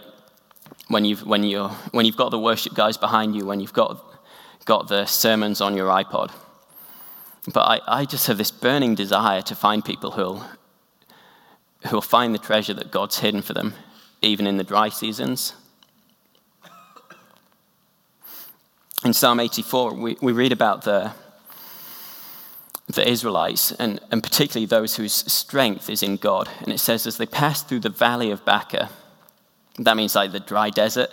when 0.87 1.05
you've, 1.05 1.25
when 1.25 1.43
you're, 1.43 1.69
when 1.91 2.05
you've 2.05 2.17
got 2.17 2.31
the 2.31 2.39
worship 2.39 2.73
guys 2.73 2.97
behind 2.97 3.35
you, 3.35 3.45
when 3.45 3.59
you've 3.59 3.73
got, 3.73 4.03
got 4.65 4.87
the 4.87 5.05
sermons 5.05 5.61
on 5.61 5.75
your 5.75 5.87
iPod. 5.89 6.31
But 7.53 7.61
I, 7.61 7.79
I 7.87 8.05
just 8.05 8.27
have 8.27 8.37
this 8.37 8.51
burning 8.51 8.95
desire 8.95 9.41
to 9.43 9.55
find 9.55 9.83
people 9.83 10.11
who'll, 10.11 10.43
who'll 11.87 12.01
find 12.01 12.33
the 12.33 12.39
treasure 12.39 12.73
that 12.73 12.91
God's 12.91 13.19
hidden 13.19 13.41
for 13.41 13.53
them, 13.53 13.73
even 14.21 14.45
in 14.45 14.57
the 14.57 14.63
dry 14.63 14.89
seasons. 14.89 15.53
In 19.03 19.13
Psalm 19.13 19.39
84, 19.39 19.95
we, 19.95 20.17
we 20.21 20.31
read 20.31 20.51
about 20.51 20.83
the, 20.83 21.11
the 22.95 23.07
Israelites, 23.07 23.71
and, 23.73 23.99
and 24.11 24.23
particularly 24.23 24.65
those 24.65 24.95
whose 24.95 25.13
strength 25.13 25.89
is 25.89 26.03
in 26.03 26.17
God. 26.17 26.49
And 26.61 26.71
it 26.71 26.79
says, 26.79 27.05
as 27.07 27.17
they 27.17 27.25
pass 27.25 27.63
through 27.63 27.81
the 27.81 27.89
valley 27.89 28.31
of 28.31 28.43
Baca, 28.43 28.89
that 29.77 29.97
means 29.97 30.15
like 30.15 30.31
the 30.31 30.39
dry 30.39 30.69
desert. 30.69 31.09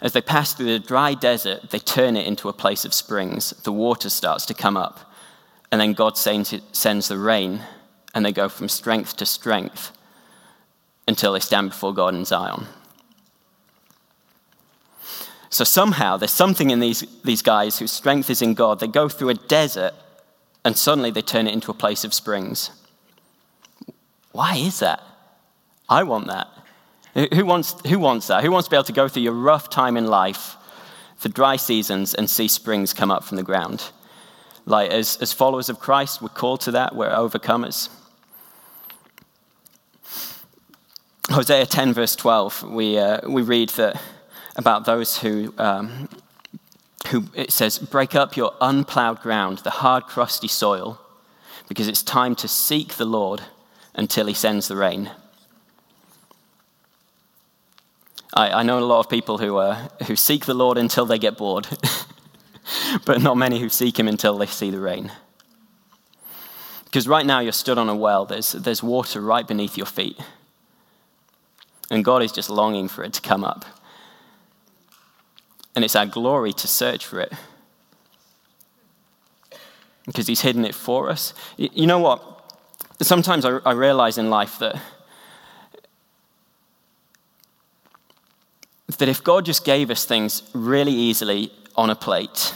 As 0.00 0.12
they 0.12 0.20
pass 0.20 0.54
through 0.54 0.66
the 0.66 0.78
dry 0.78 1.14
desert, 1.14 1.70
they 1.70 1.78
turn 1.78 2.16
it 2.16 2.26
into 2.26 2.48
a 2.48 2.52
place 2.52 2.84
of 2.84 2.94
springs. 2.94 3.50
The 3.50 3.72
water 3.72 4.08
starts 4.10 4.46
to 4.46 4.54
come 4.54 4.76
up. 4.76 5.12
And 5.70 5.80
then 5.80 5.92
God 5.92 6.16
sends, 6.16 6.54
sends 6.72 7.08
the 7.08 7.18
rain, 7.18 7.62
and 8.14 8.24
they 8.24 8.32
go 8.32 8.48
from 8.48 8.68
strength 8.68 9.16
to 9.16 9.26
strength 9.26 9.92
until 11.06 11.32
they 11.32 11.40
stand 11.40 11.70
before 11.70 11.92
God 11.92 12.14
in 12.14 12.24
Zion. 12.24 12.66
So 15.50 15.64
somehow 15.64 16.16
there's 16.16 16.30
something 16.30 16.70
in 16.70 16.80
these, 16.80 17.04
these 17.24 17.42
guys 17.42 17.78
whose 17.78 17.92
strength 17.92 18.30
is 18.30 18.42
in 18.42 18.54
God. 18.54 18.80
They 18.80 18.86
go 18.86 19.08
through 19.08 19.30
a 19.30 19.34
desert 19.34 19.94
and 20.68 20.76
suddenly 20.76 21.10
they 21.10 21.22
turn 21.22 21.46
it 21.46 21.54
into 21.54 21.70
a 21.70 21.74
place 21.74 22.04
of 22.04 22.12
springs. 22.12 22.72
Why 24.32 24.56
is 24.56 24.80
that? 24.80 25.02
I 25.88 26.02
want 26.02 26.26
that. 26.26 26.46
Who 27.32 27.46
wants, 27.46 27.74
who 27.88 27.98
wants 27.98 28.26
that? 28.26 28.44
Who 28.44 28.50
wants 28.50 28.68
to 28.68 28.70
be 28.72 28.76
able 28.76 28.84
to 28.84 28.92
go 28.92 29.08
through 29.08 29.22
your 29.22 29.32
rough 29.32 29.70
time 29.70 29.96
in 29.96 30.08
life, 30.08 30.56
the 31.22 31.30
dry 31.30 31.56
seasons, 31.56 32.12
and 32.12 32.28
see 32.28 32.48
springs 32.48 32.92
come 32.92 33.10
up 33.10 33.24
from 33.24 33.38
the 33.38 33.42
ground? 33.42 33.92
Like, 34.66 34.90
as, 34.90 35.16
as 35.22 35.32
followers 35.32 35.70
of 35.70 35.80
Christ, 35.80 36.20
we're 36.20 36.28
called 36.28 36.60
to 36.60 36.72
that, 36.72 36.94
we're 36.94 37.08
overcomers. 37.08 37.88
Hosea 41.30 41.64
10, 41.64 41.94
verse 41.94 42.14
12, 42.14 42.64
we, 42.64 42.98
uh, 42.98 43.26
we 43.26 43.40
read 43.40 43.70
that 43.70 43.98
about 44.56 44.84
those 44.84 45.16
who 45.16 45.54
um, 45.56 46.10
who 47.10 47.24
it 47.34 47.52
says, 47.52 47.78
break 47.78 48.14
up 48.14 48.36
your 48.36 48.54
unplowed 48.60 49.20
ground, 49.20 49.58
the 49.58 49.70
hard, 49.70 50.04
crusty 50.04 50.48
soil, 50.48 51.00
because 51.68 51.88
it's 51.88 52.02
time 52.02 52.34
to 52.36 52.48
seek 52.48 52.94
the 52.94 53.04
Lord 53.04 53.42
until 53.94 54.26
he 54.26 54.34
sends 54.34 54.68
the 54.68 54.76
rain. 54.76 55.10
I, 58.34 58.50
I 58.50 58.62
know 58.62 58.78
a 58.78 58.80
lot 58.80 59.00
of 59.00 59.08
people 59.08 59.38
who, 59.38 59.56
uh, 59.56 59.88
who 60.06 60.16
seek 60.16 60.46
the 60.46 60.54
Lord 60.54 60.78
until 60.78 61.06
they 61.06 61.18
get 61.18 61.36
bored, 61.36 61.66
but 63.04 63.22
not 63.22 63.36
many 63.36 63.58
who 63.58 63.68
seek 63.68 63.98
him 63.98 64.08
until 64.08 64.36
they 64.36 64.46
see 64.46 64.70
the 64.70 64.80
rain. 64.80 65.10
Because 66.84 67.08
right 67.08 67.26
now 67.26 67.40
you're 67.40 67.52
stood 67.52 67.78
on 67.78 67.88
a 67.88 67.96
well, 67.96 68.24
there's, 68.24 68.52
there's 68.52 68.82
water 68.82 69.20
right 69.20 69.46
beneath 69.46 69.76
your 69.76 69.86
feet. 69.86 70.18
And 71.90 72.04
God 72.04 72.22
is 72.22 72.32
just 72.32 72.50
longing 72.50 72.88
for 72.88 73.02
it 73.02 73.14
to 73.14 73.20
come 73.20 73.44
up 73.44 73.64
and 75.78 75.84
it's 75.84 75.94
our 75.94 76.06
glory 76.06 76.52
to 76.52 76.66
search 76.66 77.06
for 77.06 77.20
it. 77.20 77.32
Because 80.06 80.26
He's 80.26 80.40
hidden 80.40 80.64
it 80.64 80.74
for 80.74 81.08
us. 81.08 81.32
You 81.56 81.86
know 81.86 82.00
what? 82.00 82.20
Sometimes 83.00 83.44
I, 83.44 83.58
I 83.64 83.74
realize 83.74 84.18
in 84.18 84.28
life 84.28 84.58
that, 84.58 84.82
that 88.98 89.08
if 89.08 89.22
God 89.22 89.44
just 89.44 89.64
gave 89.64 89.88
us 89.88 90.04
things 90.04 90.42
really 90.52 90.90
easily 90.90 91.52
on 91.76 91.90
a 91.90 91.94
plate, 91.94 92.52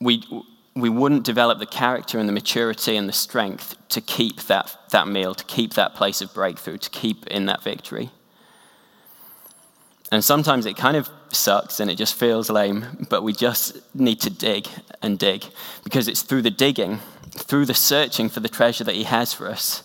we, 0.00 0.24
we 0.74 0.88
wouldn't 0.88 1.24
develop 1.24 1.58
the 1.58 1.66
character 1.66 2.18
and 2.18 2.26
the 2.26 2.32
maturity 2.32 2.96
and 2.96 3.06
the 3.06 3.12
strength 3.12 3.76
to 3.90 4.00
keep 4.00 4.44
that, 4.44 4.74
that 4.90 5.06
meal, 5.06 5.34
to 5.34 5.44
keep 5.44 5.74
that 5.74 5.94
place 5.94 6.22
of 6.22 6.32
breakthrough, 6.32 6.78
to 6.78 6.88
keep 6.88 7.26
in 7.26 7.44
that 7.44 7.62
victory. 7.62 8.10
And 10.10 10.24
sometimes 10.24 10.64
it 10.64 10.76
kind 10.76 10.96
of 10.96 11.10
sucks 11.30 11.80
and 11.80 11.90
it 11.90 11.96
just 11.96 12.14
feels 12.14 12.48
lame, 12.48 13.06
but 13.10 13.22
we 13.22 13.32
just 13.32 13.78
need 13.94 14.20
to 14.22 14.30
dig 14.30 14.66
and 15.02 15.18
dig 15.18 15.44
because 15.84 16.08
it's 16.08 16.22
through 16.22 16.42
the 16.42 16.50
digging, 16.50 17.00
through 17.30 17.66
the 17.66 17.74
searching 17.74 18.28
for 18.28 18.40
the 18.40 18.48
treasure 18.48 18.84
that 18.84 18.94
He 18.94 19.04
has 19.04 19.34
for 19.34 19.48
us, 19.48 19.82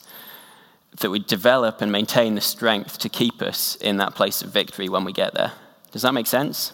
that 1.02 1.10
we 1.10 1.20
develop 1.20 1.82
and 1.82 1.92
maintain 1.92 2.36
the 2.36 2.42
strength 2.42 3.00
to 3.00 3.10
keep 3.10 3.42
us 3.42 3.76
in 3.76 3.98
that 3.98 4.16
place 4.16 4.42
of 4.42 4.52
victory 4.52 4.88
when 4.88 5.04
we 5.04 5.12
get 5.12 5.34
there. 5.34 5.52
Does 5.92 6.04
that 6.04 6.14
make 6.14 6.28
sense? 6.28 6.72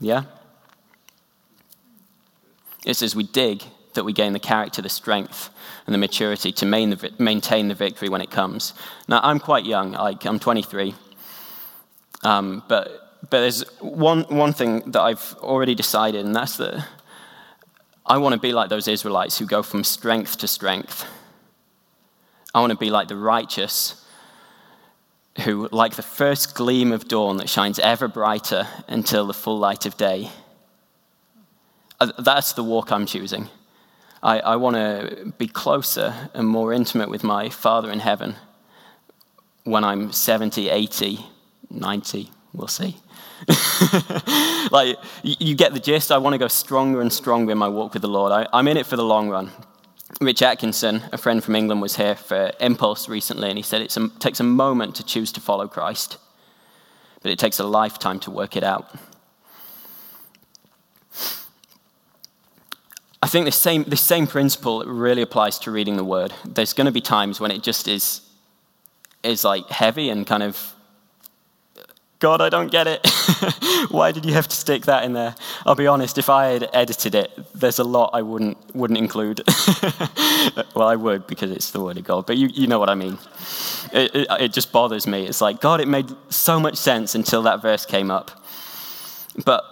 Yeah? 0.00 0.24
It's 2.86 3.02
as 3.02 3.14
we 3.14 3.24
dig 3.24 3.62
that 3.94 4.04
we 4.04 4.12
gain 4.12 4.32
the 4.32 4.38
character, 4.38 4.82
the 4.82 4.88
strength, 4.88 5.50
and 5.86 5.94
the 5.94 5.98
maturity 5.98 6.50
to 6.52 6.66
maintain 6.66 7.68
the 7.68 7.74
victory 7.74 8.08
when 8.08 8.20
it 8.20 8.30
comes. 8.30 8.72
Now, 9.06 9.20
I'm 9.22 9.38
quite 9.38 9.64
young, 9.64 9.92
like 9.92 10.24
I'm 10.24 10.38
23. 10.38 10.94
Um, 12.24 12.62
but, 12.68 13.20
but 13.22 13.40
there's 13.40 13.62
one, 13.80 14.22
one 14.24 14.52
thing 14.52 14.90
that 14.92 15.00
I've 15.00 15.36
already 15.40 15.74
decided, 15.74 16.24
and 16.24 16.34
that's 16.34 16.56
that 16.56 16.86
I 18.06 18.18
want 18.18 18.34
to 18.34 18.40
be 18.40 18.52
like 18.52 18.68
those 18.68 18.88
Israelites 18.88 19.38
who 19.38 19.46
go 19.46 19.62
from 19.62 19.84
strength 19.84 20.38
to 20.38 20.48
strength. 20.48 21.06
I 22.54 22.60
want 22.60 22.72
to 22.72 22.78
be 22.78 22.90
like 22.90 23.08
the 23.08 23.16
righteous 23.16 24.04
who, 25.40 25.68
like 25.72 25.96
the 25.96 26.02
first 26.02 26.54
gleam 26.54 26.92
of 26.92 27.08
dawn 27.08 27.38
that 27.38 27.48
shines 27.48 27.78
ever 27.78 28.06
brighter 28.08 28.68
until 28.88 29.26
the 29.26 29.34
full 29.34 29.58
light 29.58 29.86
of 29.86 29.96
day. 29.96 30.30
Uh, 32.00 32.12
that's 32.18 32.52
the 32.52 32.62
walk 32.62 32.92
I'm 32.92 33.06
choosing. 33.06 33.48
I, 34.22 34.40
I 34.40 34.56
want 34.56 34.76
to 34.76 35.32
be 35.38 35.48
closer 35.48 36.30
and 36.34 36.46
more 36.46 36.72
intimate 36.72 37.10
with 37.10 37.24
my 37.24 37.48
Father 37.48 37.90
in 37.90 38.00
heaven 38.00 38.36
when 39.64 39.82
I'm 39.82 40.12
70, 40.12 40.68
80, 40.68 41.18
90, 41.74 42.30
we'll 42.52 42.68
see. 42.68 42.96
like, 44.70 44.96
you 45.22 45.54
get 45.54 45.74
the 45.74 45.80
gist. 45.80 46.10
I 46.10 46.18
want 46.18 46.34
to 46.34 46.38
go 46.38 46.48
stronger 46.48 47.00
and 47.00 47.12
stronger 47.12 47.52
in 47.52 47.58
my 47.58 47.68
walk 47.68 47.92
with 47.92 48.02
the 48.02 48.08
Lord. 48.08 48.32
I, 48.32 48.46
I'm 48.52 48.68
in 48.68 48.76
it 48.76 48.86
for 48.86 48.96
the 48.96 49.04
long 49.04 49.28
run. 49.28 49.50
Rich 50.20 50.42
Atkinson, 50.42 51.02
a 51.12 51.18
friend 51.18 51.42
from 51.42 51.56
England, 51.56 51.82
was 51.82 51.96
here 51.96 52.14
for 52.14 52.52
Impulse 52.60 53.08
recently, 53.08 53.48
and 53.48 53.58
he 53.58 53.62
said 53.62 53.82
it 53.82 53.96
takes 54.20 54.40
a 54.40 54.44
moment 54.44 54.94
to 54.96 55.04
choose 55.04 55.32
to 55.32 55.40
follow 55.40 55.66
Christ, 55.66 56.18
but 57.22 57.32
it 57.32 57.38
takes 57.38 57.58
a 57.58 57.64
lifetime 57.64 58.20
to 58.20 58.30
work 58.30 58.56
it 58.56 58.62
out. 58.62 58.94
I 63.22 63.26
think 63.26 63.46
this 63.46 63.56
same, 63.56 63.84
this 63.84 64.02
same 64.02 64.26
principle 64.26 64.84
really 64.84 65.22
applies 65.22 65.58
to 65.60 65.70
reading 65.70 65.96
the 65.96 66.04
Word. 66.04 66.34
There's 66.44 66.74
going 66.74 66.84
to 66.84 66.92
be 66.92 67.00
times 67.00 67.40
when 67.40 67.50
it 67.50 67.62
just 67.62 67.88
is, 67.88 68.20
is 69.22 69.44
like 69.44 69.66
heavy 69.70 70.10
and 70.10 70.26
kind 70.26 70.42
of 70.42 70.73
God, 72.20 72.40
I 72.40 72.48
don't 72.48 72.70
get 72.70 72.86
it. 72.86 73.06
Why 73.90 74.12
did 74.12 74.24
you 74.24 74.32
have 74.32 74.48
to 74.48 74.56
stick 74.56 74.86
that 74.86 75.04
in 75.04 75.12
there? 75.12 75.34
I'll 75.66 75.74
be 75.74 75.86
honest, 75.86 76.16
if 76.16 76.30
I 76.30 76.46
had 76.46 76.70
edited 76.72 77.14
it, 77.14 77.30
there's 77.54 77.78
a 77.78 77.84
lot 77.84 78.10
I 78.14 78.22
wouldn't, 78.22 78.56
wouldn't 78.74 78.98
include. 78.98 79.42
well, 80.74 80.88
I 80.88 80.96
would 80.96 81.26
because 81.26 81.50
it's 81.50 81.70
the 81.72 81.80
Word 81.80 81.98
of 81.98 82.04
God, 82.04 82.26
but 82.26 82.36
you, 82.36 82.48
you 82.48 82.66
know 82.66 82.78
what 82.78 82.88
I 82.88 82.94
mean. 82.94 83.18
It, 83.92 84.14
it, 84.14 84.26
it 84.40 84.52
just 84.52 84.72
bothers 84.72 85.06
me. 85.06 85.26
It's 85.26 85.40
like, 85.40 85.60
God, 85.60 85.80
it 85.80 85.88
made 85.88 86.10
so 86.30 86.58
much 86.58 86.76
sense 86.76 87.14
until 87.14 87.42
that 87.42 87.60
verse 87.60 87.84
came 87.84 88.10
up. 88.10 88.30
But 89.44 89.64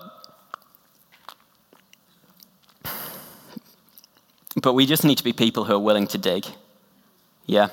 But 4.60 4.74
we 4.74 4.86
just 4.86 5.04
need 5.04 5.18
to 5.18 5.24
be 5.24 5.32
people 5.32 5.64
who 5.64 5.74
are 5.74 5.78
willing 5.78 6.06
to 6.08 6.18
dig. 6.18 6.46
Yeah. 7.46 7.68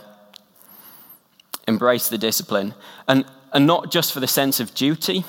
Embrace 1.67 2.09
the 2.09 2.17
discipline. 2.17 2.73
And 3.07 3.25
and 3.51 3.65
not 3.65 3.91
just 3.91 4.13
for 4.13 4.19
the 4.19 4.27
sense 4.27 4.59
of 4.59 4.73
duty. 4.73 5.23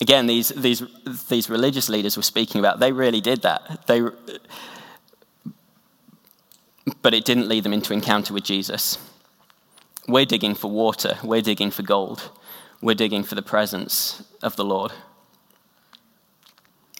Again, 0.00 0.26
these, 0.26 0.48
these, 0.48 0.82
these 1.28 1.48
religious 1.48 1.88
leaders 1.88 2.16
were 2.16 2.22
speaking 2.22 2.58
about, 2.58 2.80
they 2.80 2.92
really 2.92 3.20
did 3.20 3.42
that. 3.42 3.86
They, 3.86 4.02
but 7.02 7.14
it 7.14 7.24
didn't 7.24 7.48
lead 7.48 7.64
them 7.64 7.72
into 7.72 7.92
encounter 7.92 8.34
with 8.34 8.44
Jesus. 8.44 8.98
We're 10.08 10.24
digging 10.24 10.54
for 10.54 10.70
water, 10.70 11.18
we're 11.22 11.42
digging 11.42 11.70
for 11.70 11.82
gold, 11.82 12.30
we're 12.80 12.96
digging 12.96 13.22
for 13.22 13.36
the 13.36 13.42
presence 13.42 14.24
of 14.42 14.56
the 14.56 14.64
Lord. 14.64 14.92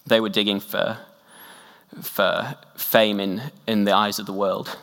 They 0.05 0.19
were 0.19 0.29
digging 0.29 0.59
for, 0.59 0.97
for 2.01 2.55
fame 2.75 3.19
in, 3.19 3.41
in 3.67 3.83
the 3.83 3.93
eyes 3.93 4.19
of 4.19 4.25
the 4.25 4.33
world. 4.33 4.77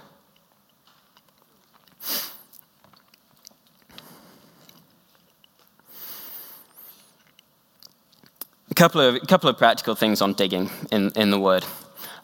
Couple 8.81 9.03
of, 9.03 9.21
couple 9.27 9.51
of 9.51 9.59
practical 9.59 9.95
things 9.95 10.23
on 10.23 10.33
digging 10.33 10.71
in, 10.91 11.11
in 11.15 11.31
the 11.31 11.39
Word. 11.39 11.67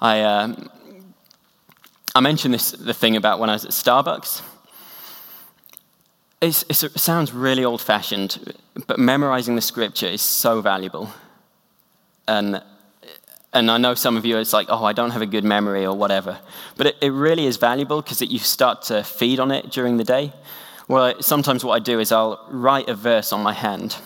I, 0.01 0.21
uh, 0.21 0.55
I 2.15 2.21
mentioned 2.21 2.55
this, 2.55 2.71
the 2.71 2.95
thing 2.95 3.15
about 3.15 3.39
when 3.39 3.51
I 3.51 3.53
was 3.53 3.67
at 3.67 3.73
Starbucks. 3.73 4.41
It's, 6.41 6.65
it's, 6.71 6.83
it 6.83 6.99
sounds 6.99 7.35
really 7.35 7.63
old 7.63 7.83
fashioned, 7.83 8.55
but 8.87 8.99
memorizing 8.99 9.55
the 9.55 9.61
scripture 9.61 10.07
is 10.07 10.23
so 10.23 10.63
valuable. 10.63 11.11
And, 12.27 12.63
and 13.53 13.71
I 13.71 13.77
know 13.77 13.93
some 13.93 14.17
of 14.17 14.25
you, 14.25 14.39
it's 14.39 14.55
like, 14.55 14.69
oh, 14.71 14.83
I 14.83 14.95
don't 14.95 15.11
have 15.11 15.21
a 15.21 15.27
good 15.27 15.45
memory 15.45 15.85
or 15.85 15.95
whatever. 15.95 16.39
But 16.79 16.87
it, 16.87 16.97
it 17.03 17.11
really 17.11 17.45
is 17.45 17.59
valuable 17.59 18.01
because 18.01 18.23
you 18.23 18.39
start 18.39 18.81
to 18.85 19.05
feed 19.05 19.41
on 19.41 19.51
it 19.51 19.71
during 19.71 19.99
the 19.99 20.05
day. 20.05 20.33
Well, 20.89 21.21
sometimes 21.21 21.67
what 21.67 21.75
I 21.75 21.81
do 21.81 22.01
is 22.01 22.13
I'll 22.13 22.47
write 22.49 22.89
a 22.89 22.95
verse 22.95 23.31
on 23.31 23.43
my 23.43 23.53
hand. 23.53 23.97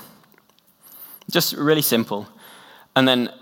Just 1.30 1.52
really 1.52 1.82
simple. 1.82 2.26
And 2.96 3.07
then 3.07 3.33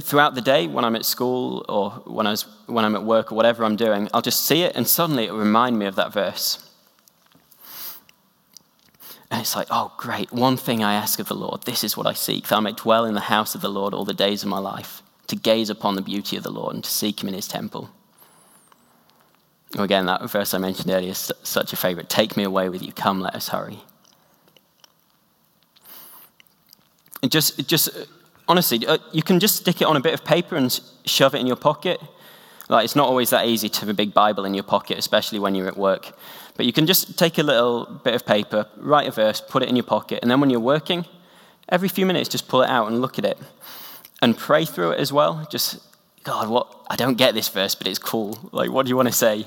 throughout 0.00 0.34
the 0.34 0.40
day, 0.40 0.66
when 0.66 0.84
I'm 0.84 0.96
at 0.96 1.04
school 1.04 1.64
or 1.68 1.90
when, 2.06 2.26
I 2.26 2.30
was, 2.30 2.46
when 2.66 2.84
I'm 2.84 2.94
at 2.94 3.04
work 3.04 3.30
or 3.30 3.34
whatever 3.34 3.64
I'm 3.64 3.76
doing, 3.76 4.08
I'll 4.12 4.22
just 4.22 4.44
see 4.44 4.62
it 4.62 4.74
and 4.74 4.86
suddenly 4.86 5.24
it'll 5.24 5.38
remind 5.38 5.78
me 5.78 5.86
of 5.86 5.96
that 5.96 6.12
verse. 6.12 6.60
And 9.30 9.40
it's 9.40 9.56
like, 9.56 9.68
oh, 9.70 9.92
great. 9.96 10.32
One 10.32 10.56
thing 10.56 10.84
I 10.84 10.94
ask 10.94 11.18
of 11.18 11.26
the 11.26 11.34
Lord, 11.34 11.62
this 11.62 11.82
is 11.82 11.96
what 11.96 12.06
I 12.06 12.12
seek, 12.12 12.48
that 12.48 12.56
I 12.56 12.60
may 12.60 12.72
dwell 12.72 13.04
in 13.04 13.14
the 13.14 13.20
house 13.20 13.54
of 13.54 13.60
the 13.60 13.68
Lord 13.68 13.92
all 13.92 14.04
the 14.04 14.14
days 14.14 14.42
of 14.42 14.48
my 14.48 14.58
life, 14.58 15.02
to 15.26 15.36
gaze 15.36 15.70
upon 15.70 15.96
the 15.96 16.02
beauty 16.02 16.36
of 16.36 16.42
the 16.44 16.52
Lord 16.52 16.74
and 16.74 16.84
to 16.84 16.90
seek 16.90 17.22
him 17.22 17.28
in 17.28 17.34
his 17.34 17.48
temple. 17.48 17.90
Again, 19.76 20.06
that 20.06 20.30
verse 20.30 20.54
I 20.54 20.58
mentioned 20.58 20.90
earlier 20.90 21.10
is 21.10 21.32
such 21.42 21.72
a 21.72 21.76
favorite. 21.76 22.08
Take 22.08 22.36
me 22.36 22.44
away 22.44 22.68
with 22.68 22.82
you. 22.82 22.92
Come, 22.92 23.20
let 23.20 23.34
us 23.34 23.48
hurry. 23.48 23.80
And 27.20 27.32
just, 27.32 27.66
just 27.66 27.88
honestly, 28.48 28.86
uh, 28.86 28.98
you 29.12 29.22
can 29.22 29.40
just 29.40 29.56
stick 29.56 29.80
it 29.80 29.86
on 29.86 29.96
a 29.96 30.00
bit 30.00 30.14
of 30.14 30.24
paper 30.24 30.56
and 30.56 30.80
shove 31.04 31.34
it 31.34 31.38
in 31.38 31.46
your 31.46 31.56
pocket. 31.56 32.00
Like, 32.68 32.84
it's 32.84 32.96
not 32.96 33.08
always 33.08 33.30
that 33.30 33.46
easy 33.46 33.68
to 33.68 33.80
have 33.80 33.88
a 33.88 33.94
big 33.94 34.14
Bible 34.14 34.44
in 34.44 34.54
your 34.54 34.64
pocket, 34.64 34.98
especially 34.98 35.38
when 35.38 35.54
you're 35.54 35.68
at 35.68 35.76
work. 35.76 36.12
But 36.56 36.66
you 36.66 36.72
can 36.72 36.86
just 36.86 37.18
take 37.18 37.38
a 37.38 37.42
little 37.42 38.00
bit 38.04 38.14
of 38.14 38.24
paper, 38.24 38.66
write 38.76 39.06
a 39.06 39.10
verse, 39.10 39.40
put 39.40 39.62
it 39.62 39.68
in 39.68 39.76
your 39.76 39.84
pocket, 39.84 40.20
and 40.22 40.30
then 40.30 40.40
when 40.40 40.50
you're 40.50 40.60
working, 40.60 41.04
every 41.68 41.88
few 41.88 42.06
minutes, 42.06 42.28
just 42.28 42.48
pull 42.48 42.62
it 42.62 42.70
out 42.70 42.88
and 42.88 43.00
look 43.00 43.18
at 43.18 43.24
it. 43.24 43.38
And 44.22 44.38
pray 44.38 44.64
through 44.64 44.92
it 44.92 45.00
as 45.00 45.12
well. 45.12 45.46
Just, 45.50 45.78
God, 46.22 46.48
what? 46.48 46.86
I 46.88 46.96
don't 46.96 47.16
get 47.16 47.34
this 47.34 47.48
verse, 47.48 47.74
but 47.74 47.86
it's 47.86 47.98
cool. 47.98 48.38
Like, 48.52 48.70
what 48.70 48.86
do 48.86 48.90
you 48.90 48.96
want 48.96 49.08
to 49.08 49.14
say? 49.14 49.46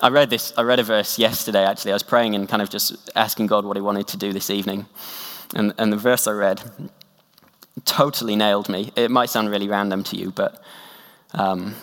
I 0.00 0.08
read 0.08 0.28
this, 0.28 0.52
I 0.58 0.62
read 0.62 0.80
a 0.80 0.82
verse 0.82 1.18
yesterday, 1.18 1.64
actually. 1.64 1.92
I 1.92 1.94
was 1.94 2.02
praying 2.02 2.34
and 2.34 2.48
kind 2.48 2.60
of 2.60 2.68
just 2.68 3.10
asking 3.14 3.46
God 3.46 3.64
what 3.64 3.76
he 3.76 3.80
wanted 3.80 4.08
to 4.08 4.16
do 4.16 4.32
this 4.32 4.50
evening. 4.50 4.86
And, 5.54 5.72
and 5.78 5.92
the 5.92 5.96
verse 5.96 6.26
I 6.26 6.32
read 6.32 6.60
totally 7.84 8.36
nailed 8.36 8.68
me. 8.68 8.92
It 8.96 9.10
might 9.10 9.30
sound 9.30 9.50
really 9.50 9.68
random 9.68 10.04
to 10.04 10.16
you, 10.16 10.30
but 10.30 10.62
um, 11.32 11.74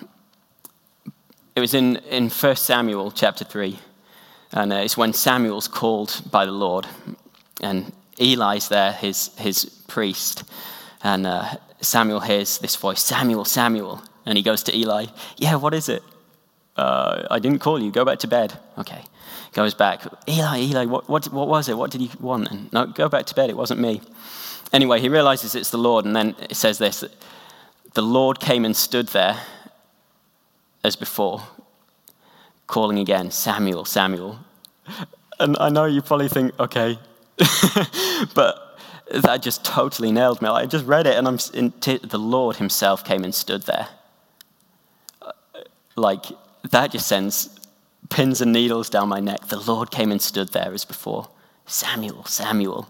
it 1.55 1.59
was 1.59 1.73
in, 1.73 1.97
in 2.09 2.29
1 2.29 2.55
Samuel 2.55 3.11
chapter 3.11 3.43
3. 3.43 3.77
And 4.51 4.73
uh, 4.73 4.77
it's 4.77 4.97
when 4.97 5.13
Samuel's 5.13 5.67
called 5.67 6.21
by 6.31 6.45
the 6.45 6.51
Lord. 6.51 6.87
And 7.61 7.91
Eli's 8.19 8.69
there, 8.69 8.91
his, 8.93 9.31
his 9.37 9.65
priest. 9.87 10.43
And 11.03 11.27
uh, 11.27 11.55
Samuel 11.81 12.19
hears 12.19 12.57
this 12.59 12.75
voice 12.75 13.01
Samuel, 13.01 13.45
Samuel. 13.45 14.01
And 14.25 14.37
he 14.37 14.43
goes 14.43 14.63
to 14.63 14.75
Eli, 14.75 15.05
Yeah, 15.37 15.55
what 15.55 15.73
is 15.73 15.89
it? 15.89 16.03
Uh, 16.75 17.27
I 17.29 17.39
didn't 17.39 17.59
call 17.59 17.81
you. 17.81 17.91
Go 17.91 18.05
back 18.05 18.19
to 18.19 18.27
bed. 18.27 18.57
Okay. 18.77 19.03
Goes 19.53 19.73
back. 19.73 20.01
Eli, 20.27 20.59
Eli, 20.59 20.85
what, 20.85 21.09
what, 21.09 21.31
what 21.33 21.47
was 21.47 21.67
it? 21.67 21.77
What 21.77 21.91
did 21.91 22.01
you 22.01 22.09
want? 22.19 22.49
And, 22.49 22.71
no, 22.71 22.85
go 22.85 23.09
back 23.09 23.25
to 23.25 23.35
bed. 23.35 23.49
It 23.49 23.57
wasn't 23.57 23.81
me. 23.81 24.01
Anyway, 24.71 24.99
he 24.99 25.09
realizes 25.09 25.55
it's 25.55 25.71
the 25.71 25.77
Lord, 25.77 26.05
and 26.05 26.15
then 26.15 26.35
it 26.49 26.55
says 26.55 26.77
this 26.77 27.03
the 27.93 28.01
Lord 28.01 28.39
came 28.39 28.65
and 28.65 28.75
stood 28.75 29.07
there 29.07 29.41
as 30.83 30.95
before, 30.95 31.41
calling 32.67 32.99
again, 32.99 33.31
Samuel, 33.31 33.85
Samuel. 33.85 34.39
And 35.39 35.57
I 35.59 35.69
know 35.69 35.85
you 35.85 36.01
probably 36.01 36.29
think, 36.29 36.57
okay, 36.59 36.99
but 38.35 38.77
that 39.11 39.41
just 39.41 39.65
totally 39.65 40.11
nailed 40.11 40.41
me. 40.41 40.49
I 40.49 40.65
just 40.65 40.85
read 40.85 41.07
it, 41.07 41.17
and 41.17 41.27
I'm 41.27 41.37
t- 41.37 41.97
the 41.97 42.19
Lord 42.19 42.57
Himself 42.57 43.03
came 43.03 43.23
and 43.23 43.33
stood 43.33 43.63
there. 43.63 43.87
Uh, 45.21 45.31
like 45.95 46.25
that 46.69 46.91
just 46.91 47.07
sends 47.07 47.49
pins 48.09 48.41
and 48.41 48.53
needles 48.53 48.89
down 48.89 49.09
my 49.09 49.19
neck. 49.19 49.47
The 49.47 49.59
Lord 49.59 49.91
came 49.91 50.11
and 50.11 50.21
stood 50.21 50.49
there 50.49 50.73
as 50.73 50.85
before. 50.85 51.29
Samuel, 51.65 52.25
Samuel 52.25 52.87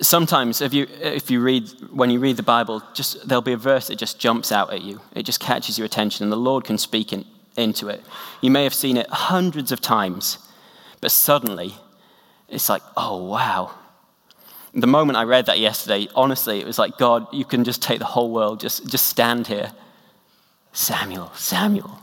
sometimes 0.00 0.60
if 0.60 0.72
you, 0.72 0.86
if 1.00 1.30
you 1.30 1.40
read, 1.40 1.68
when 1.92 2.10
you 2.10 2.18
read 2.18 2.36
the 2.36 2.42
Bible, 2.42 2.82
just, 2.94 3.28
there'll 3.28 3.42
be 3.42 3.52
a 3.52 3.56
verse 3.56 3.88
that 3.88 3.96
just 3.96 4.18
jumps 4.18 4.52
out 4.52 4.72
at 4.72 4.82
you. 4.82 5.00
It 5.14 5.24
just 5.24 5.40
catches 5.40 5.78
your 5.78 5.86
attention, 5.86 6.24
and 6.24 6.32
the 6.32 6.36
Lord 6.36 6.64
can 6.64 6.78
speak 6.78 7.12
in, 7.12 7.24
into 7.56 7.88
it. 7.88 8.02
You 8.40 8.50
may 8.50 8.64
have 8.64 8.74
seen 8.74 8.96
it 8.96 9.08
hundreds 9.08 9.72
of 9.72 9.80
times, 9.80 10.38
but 11.00 11.10
suddenly 11.10 11.74
it's 12.48 12.68
like, 12.68 12.82
oh, 12.96 13.24
wow. 13.24 13.72
The 14.72 14.86
moment 14.86 15.18
I 15.18 15.24
read 15.24 15.46
that 15.46 15.58
yesterday, 15.58 16.08
honestly, 16.14 16.60
it 16.60 16.66
was 16.66 16.78
like, 16.78 16.96
God, 16.96 17.26
you 17.32 17.44
can 17.44 17.64
just 17.64 17.82
take 17.82 17.98
the 17.98 18.04
whole 18.04 18.30
world, 18.30 18.60
just, 18.60 18.88
just 18.88 19.06
stand 19.06 19.46
here. 19.46 19.72
Samuel, 20.72 21.32
Samuel. 21.34 21.98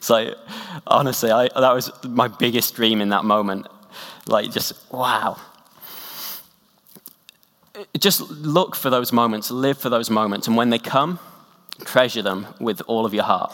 So 0.00 0.34
honestly, 0.86 1.30
I, 1.30 1.48
that 1.48 1.74
was 1.74 1.90
my 2.04 2.28
biggest 2.28 2.74
dream 2.74 3.00
in 3.00 3.10
that 3.10 3.24
moment. 3.24 3.66
Like, 4.26 4.50
just, 4.50 4.72
wow. 4.90 5.36
Just 7.98 8.20
look 8.30 8.76
for 8.76 8.90
those 8.90 9.12
moments, 9.12 9.50
live 9.50 9.78
for 9.78 9.88
those 9.88 10.10
moments, 10.10 10.46
and 10.46 10.56
when 10.56 10.70
they 10.70 10.78
come, 10.78 11.18
treasure 11.84 12.22
them 12.22 12.46
with 12.60 12.82
all 12.86 13.04
of 13.04 13.14
your 13.14 13.24
heart. 13.24 13.52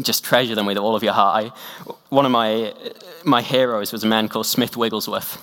Just 0.00 0.24
treasure 0.24 0.54
them 0.54 0.66
with 0.66 0.76
all 0.76 0.94
of 0.94 1.02
your 1.02 1.14
heart. 1.14 1.44
I, 1.44 1.92
one 2.10 2.26
of 2.26 2.32
my, 2.32 2.74
my 3.24 3.40
heroes 3.40 3.92
was 3.92 4.04
a 4.04 4.06
man 4.06 4.28
called 4.28 4.46
Smith 4.46 4.76
Wigglesworth. 4.76 5.40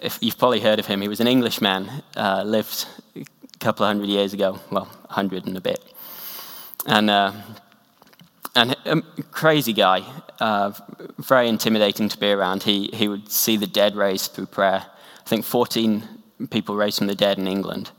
If 0.00 0.18
you've 0.20 0.38
probably 0.38 0.60
heard 0.60 0.78
of 0.78 0.86
him, 0.86 1.00
he 1.00 1.08
was 1.08 1.20
an 1.20 1.26
Englishman, 1.26 1.90
uh, 2.16 2.44
lived 2.44 2.86
a 3.16 3.24
couple 3.58 3.84
of 3.84 3.88
hundred 3.88 4.08
years 4.08 4.32
ago, 4.32 4.60
well, 4.70 4.88
a 5.08 5.12
hundred 5.12 5.46
and 5.46 5.56
a 5.56 5.60
bit. 5.60 5.82
And 6.86 7.10
uh, 7.10 7.32
and 8.56 8.76
a 8.84 9.02
crazy 9.32 9.72
guy, 9.72 10.04
uh, 10.40 10.72
very 11.18 11.48
intimidating 11.48 12.08
to 12.08 12.18
be 12.18 12.30
around. 12.30 12.62
He, 12.62 12.88
he 12.92 13.08
would 13.08 13.30
see 13.30 13.56
the 13.56 13.66
dead 13.66 13.96
raised 13.96 14.32
through 14.32 14.46
prayer. 14.46 14.86
I 14.86 15.28
think 15.28 15.44
14 15.44 16.04
people 16.50 16.76
raised 16.76 16.98
from 16.98 17.08
the 17.08 17.14
dead 17.14 17.38
in 17.38 17.48
England. 17.48 17.90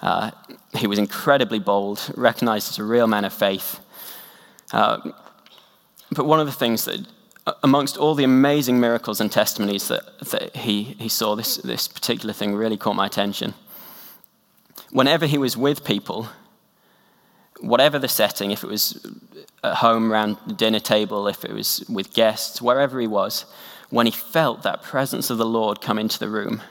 Uh, 0.00 0.30
he 0.76 0.86
was 0.86 0.98
incredibly 0.98 1.58
bold, 1.58 2.12
recognized 2.16 2.70
as 2.70 2.78
a 2.78 2.84
real 2.84 3.06
man 3.06 3.24
of 3.24 3.32
faith. 3.32 3.80
Uh, 4.72 5.12
but 6.10 6.26
one 6.26 6.40
of 6.40 6.46
the 6.46 6.52
things 6.52 6.84
that, 6.84 7.06
amongst 7.62 7.96
all 7.96 8.14
the 8.14 8.24
amazing 8.24 8.80
miracles 8.80 9.20
and 9.20 9.30
testimonies 9.30 9.88
that, 9.88 10.18
that 10.18 10.56
he, 10.56 10.82
he 10.98 11.08
saw, 11.08 11.36
this, 11.36 11.56
this 11.58 11.86
particular 11.86 12.32
thing 12.32 12.54
really 12.54 12.76
caught 12.76 12.96
my 12.96 13.06
attention. 13.06 13.54
Whenever 14.90 15.26
he 15.26 15.38
was 15.38 15.56
with 15.56 15.84
people, 15.84 16.28
whatever 17.60 17.98
the 17.98 18.08
setting, 18.08 18.50
if 18.50 18.62
it 18.62 18.70
was 18.70 19.06
at 19.64 19.76
home 19.76 20.12
around 20.12 20.36
the 20.46 20.54
dinner 20.54 20.80
table, 20.80 21.26
if 21.28 21.44
it 21.44 21.52
was 21.52 21.84
with 21.88 22.12
guests, 22.12 22.60
wherever 22.60 23.00
he 23.00 23.06
was, 23.06 23.44
when 23.90 24.06
he 24.06 24.12
felt 24.12 24.62
that 24.62 24.82
presence 24.82 25.30
of 25.30 25.38
the 25.38 25.46
Lord 25.46 25.80
come 25.80 25.98
into 25.98 26.18
the 26.18 26.28
room, 26.28 26.62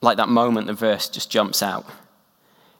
like 0.00 0.16
that 0.16 0.28
moment 0.28 0.66
the 0.66 0.72
verse 0.72 1.08
just 1.08 1.30
jumps 1.30 1.62
out, 1.62 1.86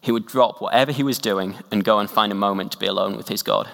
he 0.01 0.11
would 0.11 0.27
drop 0.27 0.61
whatever 0.61 0.91
he 0.91 1.05
was 1.05 1.19
doing 1.19 1.55
and 1.71 1.85
go 1.85 2.01
and 2.01 2.11
find 2.11 2.33
a 2.33 2.37
moment 2.37 2.73
to 2.73 2.79
be 2.79 2.87
alone 2.87 3.17
with 3.17 3.29
his 3.29 3.43
God. 3.43 3.69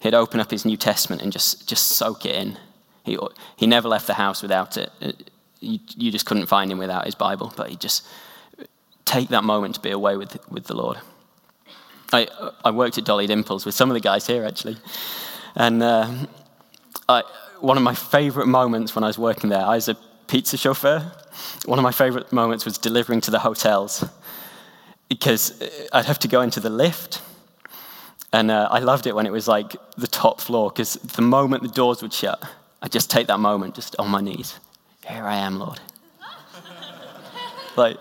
He'd 0.00 0.14
open 0.14 0.40
up 0.40 0.50
his 0.50 0.64
New 0.64 0.76
Testament 0.76 1.22
and 1.22 1.32
just, 1.32 1.68
just 1.68 1.86
soak 1.86 2.26
it 2.26 2.34
in. 2.34 2.58
He, 3.04 3.16
he 3.56 3.66
never 3.66 3.88
left 3.88 4.06
the 4.06 4.14
house 4.14 4.42
without 4.42 4.76
it. 4.76 4.90
You, 5.60 5.78
you 5.96 6.10
just 6.10 6.26
couldn't 6.26 6.46
find 6.46 6.72
him 6.72 6.78
without 6.78 7.04
his 7.04 7.14
Bible, 7.14 7.52
but 7.56 7.68
he 7.68 7.76
just 7.76 8.04
take 9.10 9.28
that 9.30 9.42
moment 9.42 9.74
to 9.74 9.80
be 9.80 9.90
away 9.90 10.16
with, 10.16 10.38
with 10.48 10.66
the 10.66 10.74
Lord. 10.74 10.98
I, 12.12 12.28
I 12.64 12.70
worked 12.70 12.96
at 12.96 13.04
Dolly 13.04 13.26
Dimples 13.26 13.66
with 13.66 13.74
some 13.74 13.90
of 13.90 13.94
the 13.94 14.00
guys 14.00 14.26
here, 14.26 14.44
actually. 14.44 14.76
And 15.56 15.82
uh, 15.82 16.08
I, 17.08 17.24
one 17.58 17.76
of 17.76 17.82
my 17.82 17.94
favorite 17.94 18.46
moments 18.46 18.94
when 18.94 19.02
I 19.02 19.08
was 19.08 19.18
working 19.18 19.50
there, 19.50 19.64
I 19.64 19.74
was 19.74 19.88
a 19.88 19.96
pizza 20.28 20.56
chauffeur. 20.56 21.12
One 21.66 21.78
of 21.78 21.82
my 21.82 21.90
favorite 21.90 22.32
moments 22.32 22.64
was 22.64 22.78
delivering 22.78 23.20
to 23.22 23.32
the 23.32 23.40
hotels 23.40 24.04
because 25.08 25.60
I'd 25.92 26.04
have 26.04 26.20
to 26.20 26.28
go 26.28 26.40
into 26.40 26.60
the 26.60 26.70
lift. 26.70 27.20
And 28.32 28.52
uh, 28.52 28.68
I 28.70 28.78
loved 28.78 29.08
it 29.08 29.14
when 29.16 29.26
it 29.26 29.32
was 29.32 29.48
like 29.48 29.74
the 29.96 30.06
top 30.06 30.40
floor 30.40 30.70
because 30.70 30.94
the 30.94 31.22
moment 31.22 31.64
the 31.64 31.68
doors 31.68 32.00
would 32.00 32.12
shut, 32.12 32.40
I'd 32.80 32.92
just 32.92 33.10
take 33.10 33.26
that 33.26 33.40
moment 33.40 33.74
just 33.74 33.96
on 33.98 34.08
my 34.08 34.20
knees. 34.20 34.60
Here 35.04 35.24
I 35.24 35.38
am, 35.38 35.58
Lord. 35.58 35.80
like, 37.76 37.98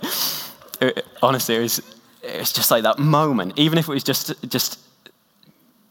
it, 0.81 1.05
honestly, 1.21 1.55
it 1.55 1.59
was, 1.59 1.79
it 2.21 2.39
was 2.39 2.53
just 2.53 2.71
like 2.71 2.83
that 2.83 2.99
moment, 2.99 3.57
even 3.57 3.77
if 3.77 3.87
it 3.87 3.91
was 3.91 4.03
just, 4.03 4.33
just 4.49 4.79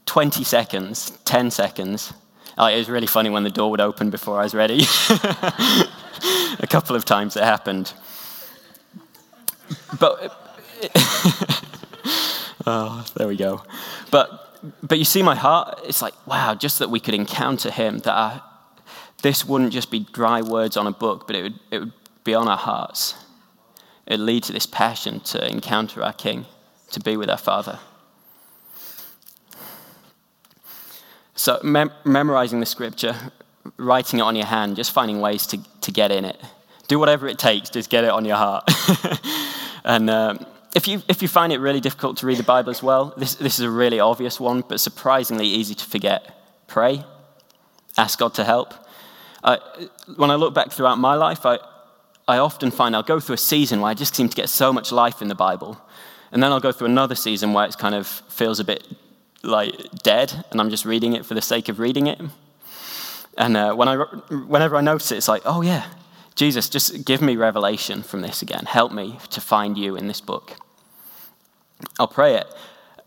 20 0.07 0.45
seconds, 0.45 1.11
10 1.25 1.51
seconds. 1.51 2.13
it 2.59 2.77
was 2.77 2.89
really 2.89 3.07
funny 3.07 3.31
when 3.31 3.45
the 3.45 3.51
door 3.51 3.71
would 3.71 3.81
open 3.81 4.11
before 4.11 4.41
I 4.41 4.45
was 4.45 4.55
ready. 4.55 4.81
A 6.61 6.67
couple 6.67 6.97
of 6.97 7.05
times 7.05 7.37
it 7.37 7.45
happened. 7.45 7.93
But, 10.01 10.33
oh, 12.67 13.07
there 13.17 13.29
we 13.29 13.37
go. 13.37 13.63
But, 14.11 14.61
but 14.83 14.99
you 14.99 15.05
see 15.05 15.23
my 15.23 15.35
heart, 15.35 15.81
it's 15.85 16.03
like, 16.03 16.15
wow, 16.27 16.55
just 16.55 16.79
that 16.79 16.91
we 16.91 17.01
could 17.01 17.15
encounter 17.15 17.71
him, 17.71 17.99
that 18.01 18.43
this 19.23 19.45
wouldn't 19.45 19.73
just 19.73 19.91
be 19.91 20.01
dry 20.01 20.43
words 20.43 20.77
on 20.77 20.87
a 20.87 20.93
book, 20.93 21.27
but 21.27 21.37
it 21.37 21.43
would, 21.43 21.61
it 21.71 21.79
would 21.81 21.93
be 22.25 22.35
on 22.35 22.49
our 22.49 22.57
hearts 22.57 23.15
it 24.09 24.19
lead 24.19 24.43
to 24.45 24.53
this 24.53 24.67
passion 24.67 25.21
to 25.21 25.49
encounter 25.49 26.03
our 26.03 26.15
King, 26.15 26.47
to 26.91 26.99
be 26.99 27.17
with 27.17 27.29
our 27.29 27.37
Father. 27.37 27.79
So, 31.35 31.61
mem- 31.63 31.93
memorizing 32.05 32.59
the 32.59 32.67
scripture, 32.67 33.15
writing 33.77 34.19
it 34.19 34.23
on 34.23 34.35
your 34.35 34.47
hand, 34.47 34.77
just 34.77 34.91
finding 34.91 35.21
ways 35.21 35.47
to, 35.49 35.59
to 35.83 35.93
get 35.93 36.11
in 36.11 36.25
it. 36.25 36.41
Do 36.89 36.99
whatever 36.99 37.29
it 37.29 37.39
takes, 37.39 37.69
just 37.69 37.91
get 37.91 38.03
it 38.03 38.11
on 38.11 38.25
your 38.25 38.37
heart. 38.37 38.69
and 39.85 40.09
um, 40.09 40.45
if, 40.75 40.89
you, 40.89 41.03
if 41.07 41.21
you 41.21 41.29
find 41.29 41.53
it 41.53 41.59
really 41.59 41.81
difficult 41.81 42.17
to 42.19 42.27
read 42.27 42.39
the 42.39 42.43
Bible 42.43 42.71
as 42.71 42.83
well, 42.83 43.13
this, 43.17 43.35
this 43.35 43.59
is 43.59 43.65
a 43.65 43.71
really 43.71 44.01
obvious 44.01 44.41
one, 44.41 44.65
but 44.67 44.81
surprisingly 44.81 45.47
easy 45.47 45.75
to 45.75 45.85
forget. 45.85 46.35
Pray, 46.67 47.05
ask 47.99 48.19
God 48.19 48.33
to 48.35 48.45
help. 48.45 48.73
Uh, 49.45 49.59
when 50.17 50.31
I 50.31 50.35
look 50.37 50.55
back 50.55 50.73
throughout 50.73 50.99
my 50.99 51.15
life, 51.15 51.45
I, 51.45 51.59
I 52.29 52.39
often 52.39 52.71
find 52.71 52.95
I'll 52.95 53.03
go 53.03 53.19
through 53.19 53.35
a 53.35 53.39
season 53.39 53.81
where 53.81 53.91
I 53.91 53.95
just 53.95 54.15
seem 54.15 54.29
to 54.29 54.37
get 54.37 54.51
so 54.51 54.71
much 54.73 54.93
life 54.93 55.23
in 55.23 55.29
the 55.29 55.35
Bible. 55.35 55.81
And 56.31 56.43
then 56.43 56.53
I'll 56.53 56.61
go 56.61 56.73
through 56.73 56.89
another 56.89 57.15
season 57.15 57.55
where 57.55 57.67
it 57.67 57.79
kind 57.79 57.95
of 57.95 58.07
feels 58.07 58.61
a 58.61 58.65
bit 58.65 58.87
like 59.43 60.03
dead, 60.03 60.45
and 60.51 60.61
I'm 60.61 60.69
just 60.69 60.85
reading 60.85 61.15
it 61.15 61.25
for 61.25 61.33
the 61.33 61.41
sake 61.41 61.71
of 61.71 61.79
reading 61.79 62.07
it. 62.07 62.21
And 63.39 63.57
uh, 63.57 63.75
when 63.75 63.89
I, 63.89 63.97
whenever 63.97 64.77
I 64.77 64.83
notice 64.83 65.11
it, 65.11 65.17
it's 65.17 65.29
like, 65.29 65.43
oh 65.47 65.63
yeah, 65.63 65.87
Jesus, 66.35 66.69
just 66.69 67.05
give 67.07 67.23
me 67.23 67.37
revelation 67.37 68.03
from 68.03 68.21
this 68.21 68.43
again. 68.43 68.67
Help 68.67 68.93
me 68.93 69.19
to 69.31 69.41
find 69.41 69.79
you 69.79 69.97
in 69.97 70.07
this 70.07 70.21
book. 70.21 70.57
I'll 71.99 72.09
pray 72.09 72.35
it. 72.35 72.47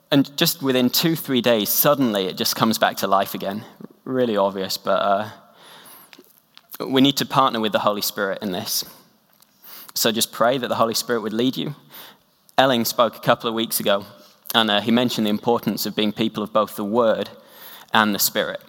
And 0.10 0.36
just 0.36 0.64
within 0.64 0.90
two, 0.90 1.16
three 1.16 1.42
days, 1.42 1.70
suddenly 1.70 2.26
it 2.26 2.38
just 2.38 2.56
comes 2.56 2.78
back 2.78 2.98
to 2.98 3.08
life 3.08 3.36
again. 3.36 3.66
Really 4.04 4.36
obvious, 4.36 4.78
but 4.78 5.00
uh, 5.00 5.30
we 6.88 7.02
need 7.02 7.18
to 7.18 7.26
partner 7.26 7.60
with 7.60 7.72
the 7.72 7.80
Holy 7.80 8.02
Spirit 8.02 8.40
in 8.42 8.52
this. 8.52 8.84
So 9.94 10.12
just 10.12 10.32
pray 10.32 10.58
that 10.58 10.68
the 10.68 10.76
Holy 10.76 10.94
Spirit 10.94 11.22
would 11.22 11.34
lead 11.34 11.58
you. 11.58 11.76
Elling 12.58 12.86
spoke 12.86 13.16
a 13.16 13.20
couple 13.20 13.48
of 13.48 13.56
weeks 13.56 13.80
ago, 13.80 14.06
and 14.54 14.70
uh, 14.70 14.82
he 14.82 14.92
mentioned 14.92 15.26
the 15.26 15.32
importance 15.32 15.86
of 15.86 15.96
being 15.96 16.12
people 16.12 16.44
of 16.44 16.54
both 16.54 16.76
the 16.76 16.84
Word 16.84 17.30
and 17.94 18.14
the 18.14 18.20
Spirit. 18.20 18.62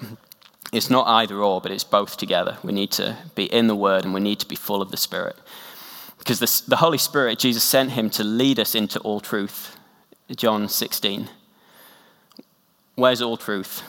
It's 0.73 0.89
not 0.89 1.07
either 1.07 1.37
or, 1.37 1.61
but 1.61 1.71
it's 1.71 1.85
both 1.85 2.17
together. 2.17 2.57
We 2.65 2.73
need 2.73 2.91
to 2.93 3.17
be 3.35 3.45
in 3.45 3.67
the 3.67 3.77
Word 3.77 4.05
and 4.05 4.15
we 4.15 4.21
need 4.21 4.41
to 4.41 4.49
be 4.49 4.57
full 4.57 4.81
of 4.81 4.91
the 4.91 4.97
Spirit. 4.97 5.37
Because 6.19 6.39
the, 6.39 6.63
the 6.69 6.77
Holy 6.77 6.99
Spirit, 6.99 7.39
Jesus 7.39 7.63
sent 7.63 7.91
him 7.91 8.09
to 8.11 8.25
lead 8.25 8.59
us 8.59 8.75
into 8.75 8.99
all 9.01 9.21
truth. 9.21 9.77
John 10.35 10.69
16. 10.69 11.29
Where's 12.95 13.21
all 13.21 13.37
truth? 13.37 13.83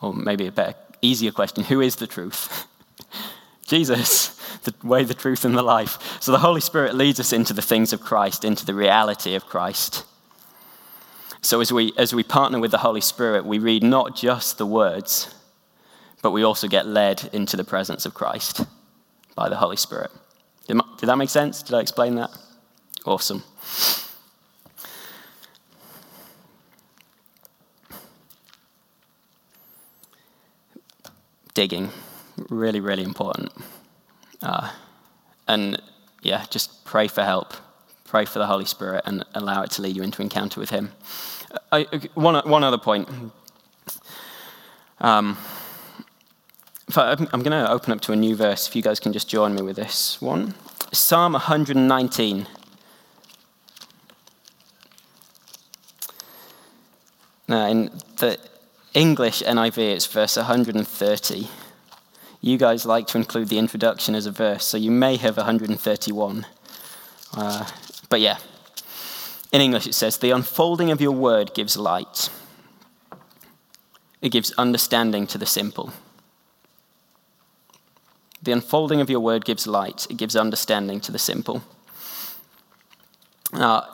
Or 0.00 0.12
maybe 0.12 0.46
a 0.46 0.52
better, 0.52 0.74
easier 1.02 1.30
question 1.30 1.62
who 1.64 1.80
is 1.80 1.96
the 1.96 2.06
truth? 2.06 2.66
Jesus 3.66 4.39
the 4.62 4.74
way, 4.82 5.04
the 5.04 5.14
truth, 5.14 5.44
and 5.44 5.56
the 5.56 5.62
life. 5.62 6.18
So 6.20 6.32
the 6.32 6.38
Holy 6.38 6.60
Spirit 6.60 6.94
leads 6.94 7.20
us 7.20 7.32
into 7.32 7.52
the 7.52 7.62
things 7.62 7.92
of 7.92 8.00
Christ, 8.00 8.44
into 8.44 8.66
the 8.66 8.74
reality 8.74 9.34
of 9.34 9.46
Christ. 9.46 10.04
So 11.42 11.60
as 11.60 11.72
we, 11.72 11.92
as 11.96 12.14
we 12.14 12.22
partner 12.22 12.60
with 12.60 12.70
the 12.70 12.78
Holy 12.78 13.00
Spirit, 13.00 13.46
we 13.46 13.58
read 13.58 13.82
not 13.82 14.14
just 14.14 14.58
the 14.58 14.66
words, 14.66 15.34
but 16.22 16.32
we 16.32 16.42
also 16.42 16.68
get 16.68 16.86
led 16.86 17.30
into 17.32 17.56
the 17.56 17.64
presence 17.64 18.04
of 18.04 18.12
Christ 18.12 18.64
by 19.34 19.48
the 19.48 19.56
Holy 19.56 19.76
Spirit. 19.76 20.10
Did, 20.66 20.78
did 20.98 21.06
that 21.06 21.16
make 21.16 21.30
sense? 21.30 21.62
Did 21.62 21.74
I 21.74 21.80
explain 21.80 22.16
that? 22.16 22.30
Awesome. 23.06 23.42
Digging. 31.54 31.90
Really, 32.48 32.80
really 32.80 33.02
important. 33.02 33.52
Uh, 35.50 35.54
and 35.54 35.82
yeah, 36.22 36.44
just 36.50 36.84
pray 36.84 37.08
for 37.08 37.22
help. 37.22 37.54
Pray 38.04 38.24
for 38.24 38.38
the 38.38 38.46
Holy 38.46 38.64
Spirit 38.64 39.02
and 39.06 39.24
allow 39.34 39.62
it 39.62 39.70
to 39.72 39.82
lead 39.82 39.96
you 39.96 40.02
into 40.02 40.22
encounter 40.22 40.60
with 40.60 40.70
Him. 40.70 40.92
I, 41.72 41.84
one, 42.14 42.48
one 42.48 42.64
other 42.64 42.78
point. 42.78 43.08
Um, 45.00 45.38
I'm 46.96 47.42
going 47.42 47.52
to 47.52 47.70
open 47.70 47.92
up 47.92 48.00
to 48.02 48.12
a 48.12 48.16
new 48.16 48.34
verse. 48.36 48.68
If 48.68 48.74
you 48.76 48.82
guys 48.82 49.00
can 49.00 49.12
just 49.12 49.28
join 49.28 49.54
me 49.54 49.62
with 49.62 49.76
this 49.76 50.20
one 50.20 50.54
Psalm 50.92 51.32
119. 51.32 52.46
Now, 57.48 57.66
in 57.66 57.90
the 58.18 58.38
English 58.94 59.42
NIV, 59.42 59.78
it's 59.78 60.06
verse 60.06 60.36
130. 60.36 61.48
You 62.42 62.56
guys 62.56 62.86
like 62.86 63.06
to 63.08 63.18
include 63.18 63.48
the 63.48 63.58
introduction 63.58 64.14
as 64.14 64.24
a 64.24 64.30
verse, 64.30 64.64
so 64.64 64.78
you 64.78 64.90
may 64.90 65.16
have 65.16 65.36
131. 65.36 66.46
Uh, 67.34 67.66
but 68.08 68.20
yeah, 68.20 68.38
in 69.52 69.60
English 69.60 69.86
it 69.86 69.94
says, 69.94 70.16
The 70.16 70.30
unfolding 70.30 70.90
of 70.90 71.02
your 71.02 71.12
word 71.12 71.52
gives 71.52 71.76
light, 71.76 72.30
it 74.22 74.30
gives 74.30 74.52
understanding 74.52 75.26
to 75.28 75.38
the 75.38 75.46
simple. 75.46 75.92
The 78.42 78.52
unfolding 78.52 79.02
of 79.02 79.10
your 79.10 79.20
word 79.20 79.44
gives 79.44 79.66
light, 79.66 80.06
it 80.08 80.16
gives 80.16 80.34
understanding 80.34 81.00
to 81.00 81.12
the 81.12 81.18
simple. 81.18 81.62
Now, 83.52 83.86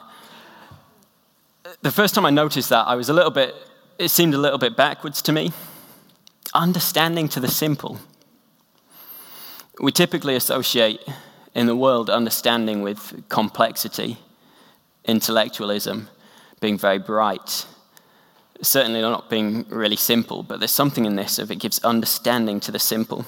the 1.83 1.91
first 1.91 2.15
time 2.15 2.25
I 2.27 2.31
noticed 2.31 2.69
that, 2.69 2.87
I 2.87 2.95
was 2.95 3.09
a 3.09 3.13
little 3.13 3.33
bit, 3.33 3.57
it 3.99 4.09
seemed 4.09 4.35
a 4.35 4.39
little 4.39 4.59
bit 4.59 4.77
backwards 4.77 5.21
to 5.23 5.33
me. 5.33 5.51
Understanding 6.55 7.29
to 7.31 7.41
the 7.41 7.49
simple. 7.49 7.99
We 9.81 9.93
typically 9.93 10.37
associate 10.37 11.01
in 11.55 11.67
the 11.67 11.77
world 11.77 12.09
understanding 12.09 12.83
with 12.83 13.25
complexity, 13.29 14.19
intellectualism, 15.05 16.09
being 16.61 16.79
very 16.79 16.99
bright. 16.99 17.67
Certainly 18.63 19.03
not 19.03 19.29
being 19.29 19.67
really 19.69 19.97
simple, 19.97 20.43
but 20.43 20.61
there's 20.61 20.71
something 20.71 21.05
in 21.05 21.17
this 21.17 21.39
of 21.39 21.51
it 21.51 21.57
gives 21.57 21.79
understanding 21.85 22.61
to 22.61 22.73
the 22.73 22.79
simple. 22.79 23.27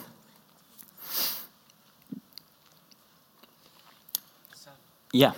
Yeah. 5.12 5.32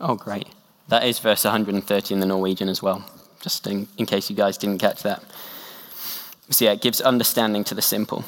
Oh, 0.00 0.16
great. 0.16 0.48
That 0.88 1.04
is 1.04 1.18
verse 1.18 1.44
130 1.44 2.14
in 2.14 2.20
the 2.20 2.26
Norwegian 2.26 2.68
as 2.68 2.82
well, 2.82 3.04
just 3.40 3.66
in, 3.66 3.88
in 3.96 4.06
case 4.06 4.28
you 4.28 4.36
guys 4.36 4.58
didn't 4.58 4.78
catch 4.78 5.02
that. 5.02 5.22
So, 6.54 6.66
yeah, 6.66 6.72
it 6.74 6.80
gives 6.80 7.00
understanding 7.00 7.64
to 7.64 7.74
the 7.74 7.82
simple. 7.82 8.24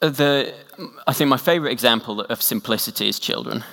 The, 0.00 0.54
I 1.06 1.14
think 1.14 1.30
my 1.30 1.38
favorite 1.38 1.72
example 1.72 2.20
of 2.20 2.42
simplicity 2.42 3.08
is 3.08 3.18
children. 3.18 3.64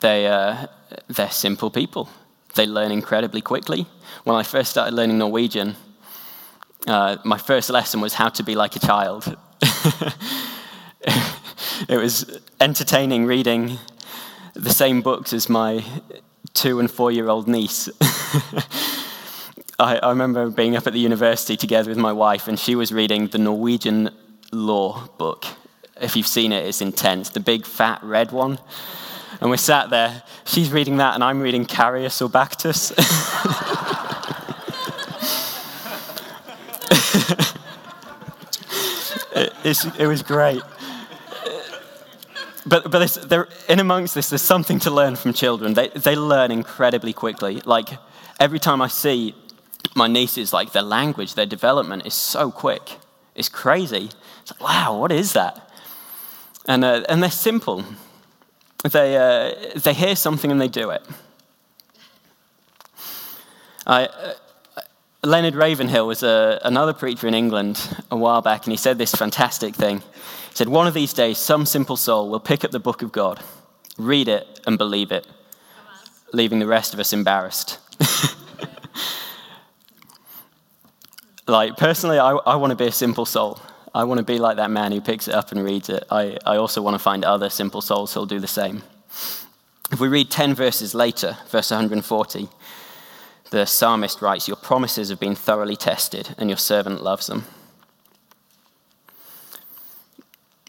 They, 0.00 0.28
uh, 0.28 0.68
they're 1.08 1.30
simple 1.32 1.72
people. 1.72 2.08
They 2.54 2.66
learn 2.66 2.92
incredibly 2.92 3.40
quickly. 3.40 3.88
When 4.22 4.36
I 4.36 4.44
first 4.44 4.70
started 4.70 4.94
learning 4.94 5.18
Norwegian, 5.18 5.74
uh, 6.86 7.16
my 7.24 7.38
first 7.38 7.68
lesson 7.68 8.00
was 8.00 8.14
how 8.14 8.28
to 8.28 8.44
be 8.44 8.54
like 8.54 8.76
a 8.76 8.78
child. 8.78 9.36
it 11.88 11.96
was 11.96 12.38
entertaining 12.60 13.26
reading 13.26 13.78
the 14.54 14.70
same 14.70 15.02
books 15.02 15.32
as 15.32 15.48
my 15.48 15.84
two 16.58 16.80
and 16.80 16.90
four 16.90 17.12
year 17.12 17.28
old 17.28 17.46
niece. 17.46 17.88
I, 19.78 19.98
I, 20.02 20.08
remember 20.10 20.50
being 20.50 20.76
up 20.76 20.88
at 20.88 20.92
the 20.92 20.98
university 20.98 21.56
together 21.56 21.88
with 21.88 21.98
my 21.98 22.12
wife, 22.12 22.48
and 22.48 22.58
she 22.58 22.74
was 22.74 22.92
reading 22.92 23.28
the 23.28 23.38
Norwegian 23.38 24.10
law 24.50 25.06
book. 25.18 25.44
If 26.00 26.16
you've 26.16 26.26
seen 26.26 26.50
it, 26.50 26.66
it's 26.66 26.80
intense. 26.80 27.30
The 27.30 27.38
big 27.38 27.64
fat 27.64 28.02
red 28.02 28.32
one. 28.32 28.58
And 29.40 29.50
we're 29.50 29.56
sat 29.56 29.90
there, 29.90 30.24
she's 30.44 30.72
reading 30.72 30.96
that, 30.96 31.14
and 31.14 31.22
I'm 31.22 31.40
reading 31.40 31.64
Karius 31.64 32.20
it, 39.64 40.00
it 40.00 40.06
was 40.08 40.22
great 40.22 40.62
but 42.68 42.90
but 42.90 43.48
in 43.68 43.80
amongst 43.80 44.14
this, 44.14 44.28
there's 44.30 44.42
something 44.42 44.78
to 44.80 44.90
learn 44.90 45.16
from 45.16 45.32
children. 45.32 45.74
They, 45.74 45.88
they 45.88 46.16
learn 46.16 46.50
incredibly 46.50 47.12
quickly. 47.12 47.60
Like 47.64 47.98
every 48.38 48.58
time 48.58 48.82
I 48.82 48.88
see 48.88 49.34
my 49.94 50.06
nieces, 50.06 50.52
like 50.52 50.72
their 50.72 50.82
language, 50.82 51.34
their 51.34 51.46
development 51.46 52.06
is 52.06 52.14
so 52.14 52.50
quick. 52.50 52.98
It's 53.34 53.48
crazy. 53.48 54.10
It's 54.42 54.50
like, 54.52 54.60
wow, 54.60 54.98
what 54.98 55.12
is 55.12 55.32
that? 55.32 55.70
And, 56.66 56.84
uh, 56.84 57.04
and 57.08 57.22
they're 57.22 57.30
simple. 57.30 57.84
They, 58.84 59.16
uh, 59.16 59.78
they 59.78 59.94
hear 59.94 60.16
something 60.16 60.50
and 60.50 60.60
they 60.60 60.68
do 60.68 60.90
it. 60.90 61.02
I, 63.86 64.04
uh, 64.04 64.34
Leonard 65.24 65.56
Ravenhill 65.56 66.06
was 66.06 66.22
a, 66.22 66.28
uh, 66.28 66.58
another 66.62 66.92
preacher 66.92 67.26
in 67.26 67.34
England 67.34 68.02
a 68.08 68.16
while 68.16 68.40
back, 68.40 68.64
and 68.64 68.72
he 68.72 68.76
said 68.76 68.98
this 68.98 69.12
fantastic 69.12 69.74
thing 69.74 69.98
He 69.98 70.54
said, 70.54 70.68
One 70.68 70.86
of 70.86 70.94
these 70.94 71.12
days, 71.12 71.38
some 71.38 71.66
simple 71.66 71.96
soul 71.96 72.30
will 72.30 72.38
pick 72.38 72.64
up 72.64 72.70
the 72.70 72.78
book 72.78 73.02
of 73.02 73.10
God, 73.10 73.40
read 73.96 74.28
it, 74.28 74.60
and 74.64 74.78
believe 74.78 75.10
it, 75.10 75.26
leaving 76.32 76.60
the 76.60 76.68
rest 76.68 76.94
of 76.94 77.00
us 77.00 77.12
embarrassed. 77.12 77.80
like, 81.48 81.76
personally, 81.76 82.20
I, 82.20 82.30
I 82.30 82.54
want 82.54 82.70
to 82.70 82.76
be 82.76 82.86
a 82.86 82.92
simple 82.92 83.26
soul. 83.26 83.58
I 83.92 84.04
want 84.04 84.18
to 84.18 84.24
be 84.24 84.38
like 84.38 84.58
that 84.58 84.70
man 84.70 84.92
who 84.92 85.00
picks 85.00 85.26
it 85.26 85.34
up 85.34 85.50
and 85.50 85.64
reads 85.64 85.88
it. 85.88 86.04
I, 86.12 86.38
I 86.46 86.58
also 86.58 86.80
want 86.80 86.94
to 86.94 87.00
find 87.00 87.24
other 87.24 87.50
simple 87.50 87.80
souls 87.80 88.14
who'll 88.14 88.26
do 88.26 88.38
the 88.38 88.46
same. 88.46 88.84
If 89.90 89.98
we 89.98 90.06
read 90.06 90.30
10 90.30 90.54
verses 90.54 90.94
later, 90.94 91.36
verse 91.48 91.72
140, 91.72 92.48
the 93.50 93.66
psalmist 93.66 94.20
writes, 94.22 94.48
Your 94.48 94.56
promises 94.56 95.08
have 95.08 95.20
been 95.20 95.34
thoroughly 95.34 95.76
tested, 95.76 96.34
and 96.38 96.50
your 96.50 96.58
servant 96.58 97.02
loves 97.02 97.26
them. 97.26 97.44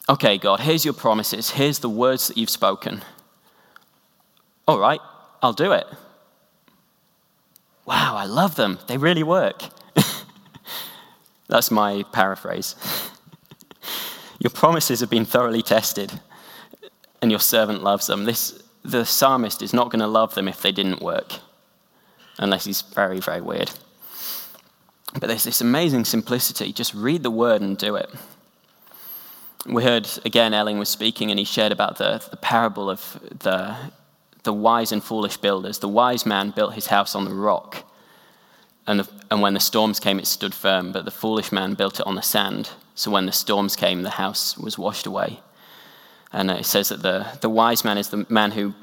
okay, 0.09 0.39
God, 0.39 0.59
here's 0.59 0.83
your 0.83 0.93
promises, 0.93 1.51
here's 1.51 1.79
the 1.79 1.89
words 1.89 2.27
that 2.27 2.37
you've 2.37 2.49
spoken. 2.49 3.03
All 4.67 4.79
right, 4.79 4.99
I'll 5.41 5.53
do 5.53 5.71
it. 5.71 5.85
Wow, 7.85 8.15
I 8.17 8.25
love 8.25 8.55
them. 8.55 8.79
They 8.87 8.97
really 8.97 9.23
work. 9.23 9.63
That's 11.47 11.71
my 11.71 12.03
paraphrase. 12.11 12.75
your 14.39 14.51
promises 14.51 14.99
have 14.99 15.09
been 15.09 15.25
thoroughly 15.25 15.61
tested, 15.61 16.19
and 17.21 17.31
your 17.31 17.39
servant 17.39 17.83
loves 17.83 18.07
them. 18.07 18.25
This, 18.25 18.61
the 18.83 19.05
psalmist 19.05 19.61
is 19.61 19.73
not 19.73 19.89
going 19.91 20.01
to 20.01 20.07
love 20.07 20.35
them 20.35 20.47
if 20.47 20.61
they 20.61 20.71
didn't 20.71 21.01
work, 21.01 21.33
unless 22.39 22.65
he's 22.65 22.81
very, 22.81 23.19
very 23.19 23.41
weird. 23.41 23.69
But 25.13 25.27
there's 25.27 25.43
this 25.43 25.61
amazing 25.61 26.05
simplicity. 26.05 26.73
Just 26.73 26.93
read 26.95 27.21
the 27.21 27.31
word 27.31 27.61
and 27.61 27.77
do 27.77 27.95
it 27.95 28.09
we 29.65 29.83
heard 29.83 30.09
again, 30.25 30.53
Elling 30.53 30.79
was 30.79 30.89
speaking, 30.89 31.29
and 31.29 31.39
he 31.39 31.45
shared 31.45 31.71
about 31.71 31.97
the, 31.97 32.23
the 32.29 32.37
parable 32.37 32.89
of 32.89 33.19
the, 33.39 33.75
the 34.43 34.53
wise 34.53 34.91
and 34.91 35.03
foolish 35.03 35.37
builders. 35.37 35.79
The 35.79 35.87
wise 35.87 36.25
man 36.25 36.51
built 36.51 36.73
his 36.73 36.87
house 36.87 37.15
on 37.15 37.25
the 37.25 37.33
rock, 37.33 37.83
and, 38.87 39.01
the, 39.01 39.09
and 39.29 39.41
when 39.41 39.53
the 39.53 39.59
storms 39.59 39.99
came, 39.99 40.19
it 40.19 40.27
stood 40.27 40.53
firm, 40.53 40.91
but 40.91 41.05
the 41.05 41.11
foolish 41.11 41.51
man 41.51 41.73
built 41.73 41.99
it 41.99 42.07
on 42.07 42.15
the 42.15 42.21
sand. 42.21 42.71
So 42.95 43.11
when 43.11 43.25
the 43.25 43.31
storms 43.31 43.75
came, 43.75 44.03
the 44.03 44.09
house 44.11 44.57
was 44.57 44.77
washed 44.77 45.05
away. 45.05 45.39
And 46.31 46.51
it 46.51 46.65
says 46.65 46.89
that 46.89 47.01
the, 47.01 47.27
the 47.41 47.49
wise 47.49 47.83
man 47.83 47.97
is 47.97 48.09
the 48.09 48.25
man 48.29 48.51
who, 48.51 48.73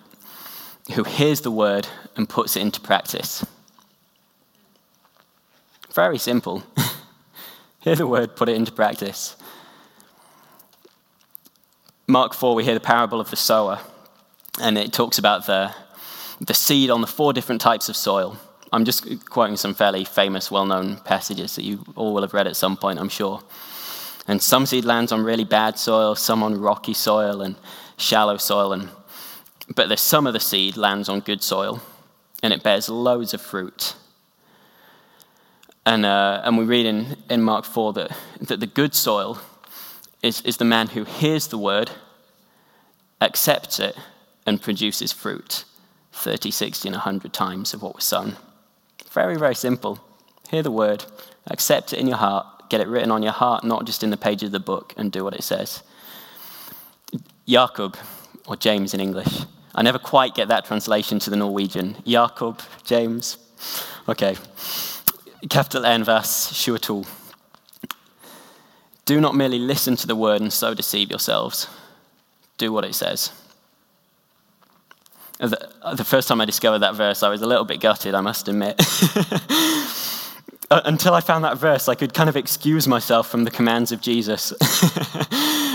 who 0.94 1.04
hears 1.04 1.40
the 1.40 1.50
word 1.50 1.88
and 2.16 2.28
puts 2.28 2.56
it 2.56 2.60
into 2.60 2.80
practice. 2.80 3.44
Very 5.92 6.18
simple. 6.18 6.62
Hear 7.80 7.96
the 7.96 8.06
word, 8.06 8.36
put 8.36 8.48
it 8.48 8.56
into 8.56 8.72
practice. 8.72 9.36
Mark 12.08 12.34
4, 12.34 12.54
we 12.54 12.64
hear 12.64 12.74
the 12.74 12.80
parable 12.80 13.20
of 13.20 13.30
the 13.30 13.36
sower, 13.36 13.80
and 14.60 14.78
it 14.78 14.92
talks 14.92 15.18
about 15.18 15.46
the, 15.46 15.74
the 16.40 16.54
seed 16.54 16.88
on 16.88 17.00
the 17.00 17.06
four 17.06 17.32
different 17.32 17.60
types 17.60 17.88
of 17.88 17.96
soil. 17.96 18.38
I'm 18.72 18.84
just 18.84 19.28
quoting 19.28 19.56
some 19.56 19.74
fairly 19.74 20.04
famous, 20.04 20.50
well 20.50 20.66
known 20.66 20.96
passages 20.98 21.56
that 21.56 21.64
you 21.64 21.84
all 21.96 22.14
will 22.14 22.22
have 22.22 22.34
read 22.34 22.46
at 22.46 22.56
some 22.56 22.76
point, 22.76 23.00
I'm 23.00 23.08
sure. 23.08 23.42
And 24.28 24.42
some 24.42 24.66
seed 24.66 24.84
lands 24.84 25.12
on 25.12 25.22
really 25.22 25.44
bad 25.44 25.78
soil, 25.78 26.14
some 26.14 26.42
on 26.42 26.60
rocky 26.60 26.94
soil 26.94 27.40
and 27.40 27.56
shallow 27.96 28.36
soil. 28.36 28.72
And, 28.72 28.88
but 29.74 29.88
there's 29.88 30.00
some 30.00 30.26
of 30.26 30.32
the 30.32 30.40
seed 30.40 30.76
lands 30.76 31.08
on 31.08 31.20
good 31.20 31.42
soil, 31.42 31.82
and 32.42 32.52
it 32.52 32.62
bears 32.62 32.88
loads 32.88 33.34
of 33.34 33.40
fruit. 33.40 33.94
And, 35.84 36.04
uh, 36.04 36.42
and 36.44 36.58
we 36.58 36.64
read 36.64 36.86
in, 36.86 37.16
in 37.30 37.42
Mark 37.42 37.64
4 37.64 37.92
that, 37.94 38.10
that 38.40 38.60
the 38.60 38.66
good 38.66 38.94
soil 38.94 39.38
is, 40.22 40.40
is 40.42 40.56
the 40.56 40.64
man 40.64 40.88
who 40.88 41.04
hears 41.04 41.48
the 41.48 41.58
word, 41.58 41.90
accepts 43.20 43.78
it, 43.78 43.96
and 44.46 44.60
produces 44.60 45.12
fruit 45.12 45.64
30, 46.12 46.50
60, 46.50 46.88
and 46.88 46.94
100 46.94 47.32
times 47.32 47.74
of 47.74 47.82
what 47.82 47.94
was 47.94 48.04
sown. 48.04 48.36
Very, 49.10 49.36
very 49.36 49.54
simple. 49.54 50.00
Hear 50.50 50.62
the 50.62 50.70
word, 50.70 51.04
accept 51.46 51.92
it 51.92 51.98
in 51.98 52.06
your 52.06 52.16
heart, 52.16 52.68
get 52.68 52.80
it 52.80 52.88
written 52.88 53.10
on 53.10 53.22
your 53.22 53.32
heart, 53.32 53.64
not 53.64 53.84
just 53.84 54.02
in 54.02 54.10
the 54.10 54.16
page 54.16 54.42
of 54.42 54.52
the 54.52 54.60
book, 54.60 54.94
and 54.96 55.12
do 55.12 55.24
what 55.24 55.34
it 55.34 55.42
says. 55.42 55.82
Jakob, 57.46 57.96
or 58.46 58.56
James 58.56 58.94
in 58.94 59.00
English. 59.00 59.44
I 59.76 59.82
never 59.82 59.98
quite 59.98 60.34
get 60.34 60.48
that 60.48 60.64
translation 60.64 61.18
to 61.20 61.30
the 61.30 61.36
Norwegian. 61.36 61.96
Jakob, 62.06 62.62
James. 62.82 63.36
Okay. 64.08 64.36
Capital 65.50 65.82
vers 66.02 66.64
22. 66.64 67.04
Do 69.04 69.20
not 69.20 69.34
merely 69.36 69.58
listen 69.58 69.94
to 69.96 70.06
the 70.06 70.16
word 70.16 70.40
and 70.40 70.52
so 70.52 70.74
deceive 70.74 71.10
yourselves. 71.10 71.68
Do 72.58 72.72
what 72.72 72.84
it 72.84 72.94
says. 72.94 73.30
The, 75.38 75.70
the 75.94 76.04
first 76.04 76.28
time 76.28 76.40
I 76.40 76.46
discovered 76.46 76.78
that 76.78 76.94
verse, 76.94 77.22
I 77.22 77.28
was 77.28 77.42
a 77.42 77.46
little 77.46 77.66
bit 77.66 77.80
gutted, 77.80 78.14
I 78.14 78.22
must 78.22 78.48
admit. 78.48 78.80
Uh, 80.68 80.80
until 80.84 81.14
I 81.14 81.20
found 81.20 81.44
that 81.44 81.58
verse, 81.58 81.88
I 81.88 81.94
could 81.94 82.12
kind 82.12 82.28
of 82.28 82.36
excuse 82.36 82.88
myself 82.88 83.28
from 83.28 83.44
the 83.44 83.52
commands 83.52 83.92
of 83.92 84.00
Jesus. 84.00 84.48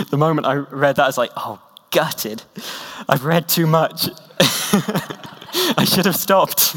the 0.10 0.18
moment 0.18 0.46
I 0.46 0.56
read 0.56 0.98
that, 0.98 1.04
I 1.04 1.08
was 1.08 1.18
like, 1.18 1.32
oh, 1.38 1.62
gutted. 1.92 2.44
I've 3.08 3.26
read 3.26 3.48
too 3.48 3.68
much. 3.68 4.10
I 4.40 5.86
should 5.86 6.06
have 6.06 6.16
stopped. 6.16 6.76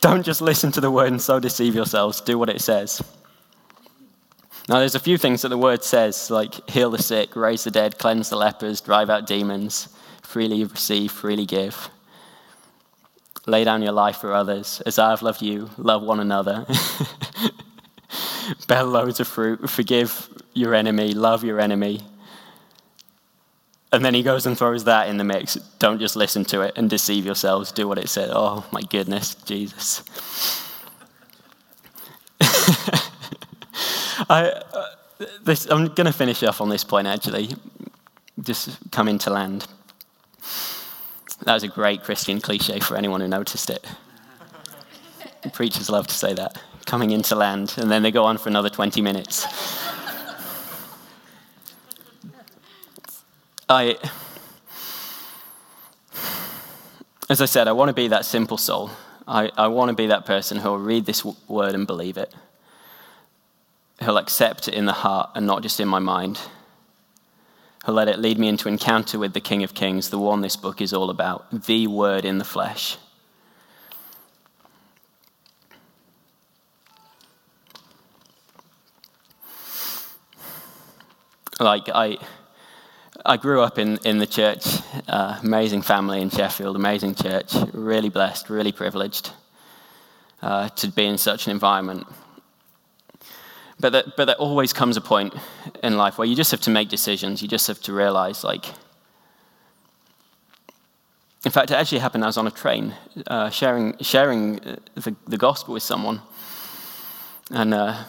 don't 0.00 0.24
just 0.24 0.42
listen 0.42 0.72
to 0.72 0.80
the 0.80 0.90
word 0.90 1.08
and 1.08 1.20
so 1.20 1.40
deceive 1.40 1.74
yourselves. 1.74 2.20
Do 2.20 2.38
what 2.38 2.48
it 2.48 2.60
says. 2.60 3.02
Now, 4.68 4.78
there's 4.78 4.94
a 4.94 5.00
few 5.00 5.18
things 5.18 5.42
that 5.42 5.48
the 5.48 5.58
word 5.58 5.82
says, 5.82 6.30
like 6.30 6.68
heal 6.70 6.90
the 6.90 7.02
sick, 7.02 7.34
raise 7.34 7.64
the 7.64 7.70
dead, 7.70 7.98
cleanse 7.98 8.28
the 8.30 8.36
lepers, 8.36 8.80
drive 8.80 9.10
out 9.10 9.26
demons, 9.26 9.88
freely 10.22 10.64
receive, 10.64 11.10
freely 11.10 11.46
give. 11.46 11.90
Lay 13.46 13.64
down 13.64 13.82
your 13.82 13.92
life 13.92 14.18
for 14.18 14.32
others. 14.32 14.80
As 14.86 14.98
I 14.98 15.10
have 15.10 15.22
loved 15.22 15.42
you, 15.42 15.70
love 15.76 16.02
one 16.02 16.20
another. 16.20 16.66
Bear 18.68 18.84
loads 18.84 19.18
of 19.18 19.26
fruit, 19.26 19.68
forgive 19.68 20.28
your 20.54 20.74
enemy, 20.74 21.14
love 21.14 21.42
your 21.42 21.58
enemy. 21.58 22.02
And 23.92 24.04
then 24.04 24.14
he 24.14 24.22
goes 24.22 24.46
and 24.46 24.56
throws 24.56 24.84
that 24.84 25.08
in 25.08 25.16
the 25.16 25.24
mix. 25.24 25.54
Don't 25.78 25.98
just 25.98 26.14
listen 26.14 26.44
to 26.46 26.60
it 26.60 26.74
and 26.76 26.88
deceive 26.88 27.26
yourselves. 27.26 27.72
Do 27.72 27.88
what 27.88 27.98
it 27.98 28.08
said. 28.08 28.30
Oh, 28.32 28.64
my 28.70 28.82
goodness, 28.82 29.34
Jesus. 29.34 30.04
I, 34.28 34.52
uh, 34.72 34.86
this, 35.42 35.66
I'm 35.66 35.86
going 35.86 36.06
to 36.06 36.12
finish 36.12 36.42
off 36.44 36.60
on 36.60 36.68
this 36.68 36.84
point, 36.84 37.08
actually. 37.08 37.50
Just 38.40 38.78
coming 38.92 39.18
to 39.18 39.30
land. 39.30 39.66
That 41.44 41.54
was 41.54 41.64
a 41.64 41.68
great 41.68 42.04
Christian 42.04 42.40
cliche 42.40 42.78
for 42.80 42.96
anyone 42.96 43.20
who 43.20 43.28
noticed 43.28 43.70
it. 43.70 43.84
Preachers 45.52 45.90
love 45.90 46.06
to 46.06 46.14
say 46.14 46.32
that. 46.34 46.62
Coming 46.86 47.10
into 47.10 47.34
land, 47.34 47.74
and 47.76 47.90
then 47.90 48.02
they 48.02 48.10
go 48.10 48.24
on 48.24 48.38
for 48.38 48.48
another 48.48 48.70
20 48.70 49.00
minutes. 49.00 49.46
I, 53.70 53.96
as 57.28 57.40
I 57.40 57.44
said, 57.44 57.68
I 57.68 57.72
want 57.72 57.88
to 57.88 57.92
be 57.92 58.08
that 58.08 58.24
simple 58.24 58.58
soul. 58.58 58.90
I, 59.28 59.48
I 59.56 59.68
want 59.68 59.90
to 59.90 59.94
be 59.94 60.08
that 60.08 60.26
person 60.26 60.58
who 60.58 60.70
will 60.70 60.78
read 60.78 61.06
this 61.06 61.24
word 61.46 61.76
and 61.76 61.86
believe 61.86 62.16
it. 62.16 62.34
who'll 64.02 64.18
accept 64.18 64.66
it 64.66 64.74
in 64.74 64.86
the 64.86 64.92
heart 64.92 65.30
and 65.36 65.46
not 65.46 65.62
just 65.62 65.78
in 65.78 65.86
my 65.86 66.00
mind. 66.00 66.40
who'll 67.84 67.94
let 67.94 68.08
it 68.08 68.18
lead 68.18 68.38
me 68.38 68.48
into 68.48 68.68
encounter 68.68 69.18
with 69.18 69.34
the 69.34 69.40
King 69.40 69.62
of 69.62 69.72
Kings, 69.74 70.10
the 70.10 70.18
one 70.18 70.40
this 70.40 70.56
book 70.56 70.80
is 70.80 70.92
all 70.92 71.08
about, 71.08 71.64
the 71.66 71.86
Word 71.86 72.24
in 72.24 72.38
the 72.38 72.44
flesh. 72.44 72.98
Like, 81.60 81.88
I 81.94 82.18
I 83.24 83.36
grew 83.36 83.60
up 83.60 83.78
in, 83.78 83.98
in 84.04 84.18
the 84.18 84.26
church, 84.26 84.64
uh, 85.08 85.38
amazing 85.42 85.82
family 85.82 86.22
in 86.22 86.30
Sheffield, 86.30 86.76
amazing 86.76 87.14
church, 87.14 87.54
really 87.72 88.08
blessed, 88.08 88.48
really 88.48 88.72
privileged 88.72 89.30
uh, 90.42 90.68
to 90.70 90.88
be 90.88 91.04
in 91.04 91.18
such 91.18 91.46
an 91.46 91.50
environment. 91.52 92.06
But, 93.78 94.16
but 94.16 94.24
there 94.24 94.36
always 94.36 94.72
comes 94.72 94.96
a 94.96 95.00
point 95.00 95.34
in 95.82 95.96
life 95.96 96.18
where 96.18 96.26
you 96.26 96.34
just 96.34 96.50
have 96.50 96.60
to 96.62 96.70
make 96.70 96.88
decisions. 96.88 97.42
You 97.42 97.48
just 97.48 97.66
have 97.66 97.80
to 97.82 97.92
realize, 97.92 98.42
like, 98.44 98.66
in 101.44 101.50
fact, 101.50 101.70
it 101.70 101.74
actually 101.74 101.98
happened. 101.98 102.24
I 102.24 102.26
was 102.26 102.36
on 102.36 102.46
a 102.46 102.50
train 102.50 102.94
uh, 103.26 103.50
sharing, 103.50 103.96
sharing 104.00 104.56
the, 104.94 105.14
the 105.26 105.38
gospel 105.38 105.74
with 105.74 105.82
someone. 105.82 106.20
And 107.50 107.74
uh, 107.74 108.04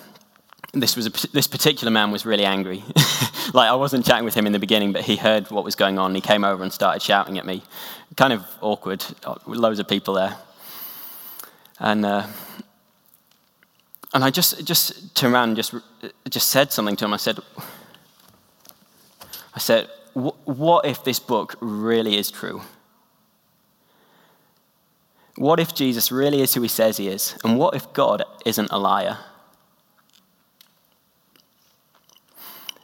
this, 0.74 0.96
was 0.96 1.08
a, 1.08 1.28
this 1.32 1.48
particular 1.48 1.92
man 1.92 2.12
was 2.12 2.26
really 2.26 2.46
angry. 2.46 2.84
like, 3.54 3.70
I 3.70 3.76
wasn't 3.76 4.06
chatting 4.06 4.26
with 4.26 4.34
him 4.34 4.46
in 4.46 4.54
the 4.54 4.60
beginning, 4.60 4.94
but 4.94 5.02
he 5.02 5.18
heard 5.18 5.52
what 5.52 5.64
was 5.64 5.76
going 5.76 6.00
on. 6.00 6.16
He 6.16 6.22
came 6.22 6.44
over 6.44 6.64
and 6.64 6.72
started 6.72 7.02
shouting 7.02 7.38
at 7.38 7.46
me. 7.46 7.64
Kind 8.16 8.34
of 8.34 8.46
awkward, 8.62 9.04
uh, 9.26 9.36
loads 9.46 9.80
of 9.80 9.88
people 9.88 10.14
there. 10.14 10.38
And, 11.80 12.06
uh, 12.06 12.28
and 14.14 14.24
I 14.24 14.30
just, 14.30 14.66
just 14.66 15.16
turned 15.16 15.34
around 15.34 15.50
and 15.50 15.56
just, 15.58 15.74
just 16.30 16.48
said 16.50 16.72
something 16.72 16.96
to 16.98 17.06
him. 17.06 17.14
I 17.14 17.18
said, 17.18 17.40
I 19.54 19.60
said, 19.60 19.90
what 20.14 20.86
if 20.86 21.04
this 21.04 21.20
book 21.20 21.56
really 21.60 22.18
is 22.18 22.32
true? 22.32 22.62
What 25.36 25.60
if 25.60 25.74
Jesus 25.74 26.12
really 26.12 26.42
is 26.42 26.54
who 26.54 26.62
he 26.62 26.68
says 26.68 26.98
he 26.98 27.08
is? 27.08 27.38
And 27.44 27.58
what 27.58 27.76
if 27.76 27.92
God 27.94 28.24
isn't 28.46 28.70
a 28.72 28.78
liar? 28.78 29.18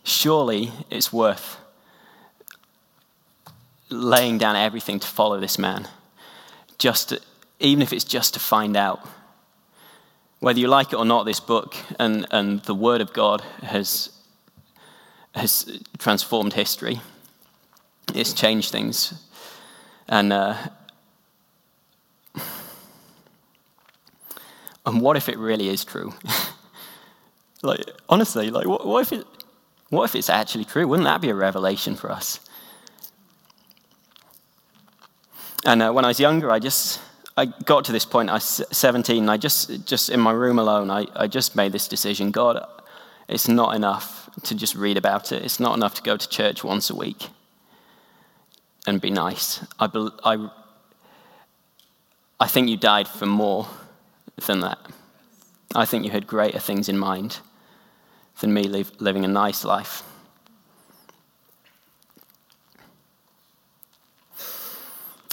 Surely 0.08 0.72
it's 0.90 1.12
worth 1.12 1.58
laying 3.90 4.38
down 4.38 4.56
everything 4.56 5.00
to 5.00 5.08
follow 5.08 5.40
this 5.40 5.60
man, 5.60 5.88
just 6.78 7.10
to, 7.10 7.20
even 7.60 7.82
if 7.82 7.92
it's 7.92 8.06
just 8.06 8.34
to 8.34 8.40
find 8.40 8.78
out. 8.78 9.06
Whether 10.40 10.60
you 10.60 10.68
like 10.68 10.94
it 10.94 10.96
or 10.96 11.06
not, 11.06 11.26
this 11.26 11.40
book 11.40 11.76
and, 12.00 12.28
and 12.32 12.62
the 12.64 12.76
Word 12.76 13.02
of 13.02 13.12
God 13.12 13.42
has, 13.64 14.10
has 15.36 15.82
transformed 15.98 16.54
history. 16.54 17.02
It's 18.14 18.34
changed 18.34 18.72
things. 18.72 19.14
And, 20.08 20.32
uh, 20.32 20.56
and 24.86 25.02
what 25.02 25.18
if 25.18 25.28
it 25.28 25.38
really 25.38 25.70
is 25.70 25.84
true? 25.84 26.14
like, 27.64 27.82
honestly, 28.08 28.52
like, 28.52 28.68
what, 28.68 28.86
what 28.86 29.02
if 29.02 29.12
it, 29.12 29.26
what 29.90 30.04
if 30.04 30.16
it's 30.16 30.30
actually 30.30 30.66
true? 30.66 30.88
Wouldn't 30.88 31.06
that 31.06 31.22
be 31.22 31.30
a 31.30 31.36
revelation 31.36 31.96
for 31.96 32.12
us? 32.12 32.40
And 35.66 35.82
uh, 35.82 35.92
when 35.92 36.06
I 36.06 36.10
was 36.10 36.20
younger, 36.20 36.52
I 36.52 36.60
just 36.60 37.00
I 37.36 37.46
got 37.46 37.86
to 37.86 37.92
this 37.92 38.06
point. 38.06 38.30
I 38.30 38.34
was 38.34 38.64
17. 38.72 39.24
And 39.24 39.32
I 39.32 39.38
just 39.38 39.86
just 39.86 40.10
in 40.10 40.20
my 40.20 40.32
room 40.32 40.60
alone. 40.60 40.90
I, 40.90 41.06
I 41.16 41.28
just 41.28 41.56
made 41.56 41.72
this 41.72 41.88
decision. 41.88 42.32
God, 42.32 42.66
it's 43.28 43.48
not 43.48 43.76
enough 43.76 44.30
to 44.44 44.56
just 44.56 44.76
read 44.76 44.98
about 44.98 45.32
it. 45.32 45.44
It's 45.44 45.60
not 45.60 45.76
enough 45.76 45.94
to 45.96 46.02
go 46.02 46.18
to 46.18 46.30
church 46.30 46.64
once 46.64 46.90
a 46.90 46.96
week 46.96 47.30
and 48.86 49.00
be 49.00 49.10
nice. 49.10 49.66
I 49.80 49.90
I 50.24 50.50
I 52.40 52.48
think 52.48 52.70
you 52.70 52.78
died 52.78 53.08
for 53.08 53.26
more 53.26 53.68
than 54.46 54.60
that. 54.62 54.80
I 55.76 55.86
think 55.86 56.06
you 56.06 56.12
had 56.12 56.28
greater 56.28 56.60
things 56.60 56.90
in 56.90 56.98
mind 56.98 57.40
than 58.40 58.54
me 58.54 58.64
live, 58.64 58.92
living 59.00 59.26
a 59.26 59.28
nice 59.28 59.64
life. 59.64 60.04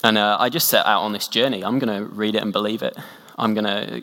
And 0.03 0.19
uh, 0.19 0.37
I 0.39 0.51
just 0.51 0.69
set 0.69 0.85
out 0.85 1.01
on 1.01 1.13
this 1.13 1.29
journey. 1.29 1.65
I'm 1.65 1.79
going 1.79 1.99
to 1.99 2.05
read 2.07 2.35
it 2.35 2.43
and 2.43 2.53
believe 2.53 2.83
it. 2.83 2.95
I'm 3.39 3.55
going 3.55 3.65
to 3.65 4.03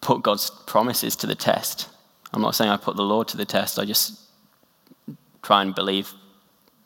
put 0.00 0.22
God's 0.22 0.50
promises 0.50 1.16
to 1.16 1.26
the 1.26 1.34
test. 1.34 1.88
I'm 2.32 2.42
not 2.42 2.54
saying 2.54 2.70
I 2.70 2.76
put 2.76 2.96
the 2.96 3.02
Lord 3.02 3.26
to 3.28 3.36
the 3.36 3.44
test, 3.44 3.78
I 3.78 3.84
just 3.84 4.20
try 5.42 5.62
and 5.62 5.74
believe 5.74 6.12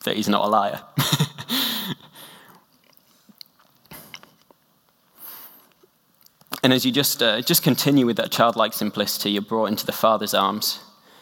that 0.04 0.16
He's 0.16 0.28
not 0.28 0.44
a 0.44 0.48
liar. 0.48 0.80
And 6.62 6.72
as 6.72 6.84
you 6.84 6.92
just, 6.92 7.22
uh, 7.22 7.40
just 7.40 7.62
continue 7.62 8.04
with 8.04 8.16
that 8.16 8.30
childlike 8.30 8.72
simplicity, 8.72 9.30
you're 9.30 9.42
brought 9.42 9.66
into 9.66 9.86
the 9.86 9.92
Father's 9.92 10.34
arms. 10.34 10.80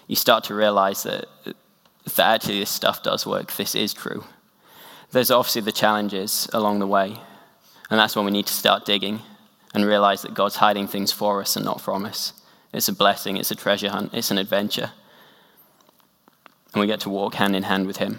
You 0.08 0.16
start 0.16 0.44
to 0.44 0.54
realize 0.54 1.04
that, 1.04 1.26
that 1.44 2.18
actually 2.18 2.58
this 2.58 2.70
stuff 2.70 3.02
does 3.02 3.26
work. 3.26 3.52
This 3.52 3.74
is 3.74 3.94
true. 3.94 4.24
There's 5.12 5.30
obviously 5.30 5.62
the 5.62 5.72
challenges 5.72 6.48
along 6.52 6.80
the 6.80 6.86
way. 6.86 7.16
And 7.90 7.98
that's 7.98 8.16
when 8.16 8.24
we 8.24 8.32
need 8.32 8.46
to 8.46 8.52
start 8.52 8.84
digging 8.84 9.20
and 9.74 9.84
realize 9.84 10.22
that 10.22 10.34
God's 10.34 10.56
hiding 10.56 10.88
things 10.88 11.12
for 11.12 11.40
us 11.40 11.56
and 11.56 11.64
not 11.64 11.80
from 11.80 12.04
us. 12.04 12.32
It's 12.72 12.88
a 12.88 12.92
blessing, 12.92 13.36
it's 13.36 13.50
a 13.50 13.54
treasure 13.54 13.90
hunt, 13.90 14.12
it's 14.12 14.30
an 14.30 14.38
adventure. 14.38 14.90
And 16.72 16.80
we 16.80 16.86
get 16.86 17.00
to 17.00 17.10
walk 17.10 17.34
hand 17.34 17.56
in 17.56 17.62
hand 17.62 17.86
with 17.86 17.96
Him. 17.96 18.18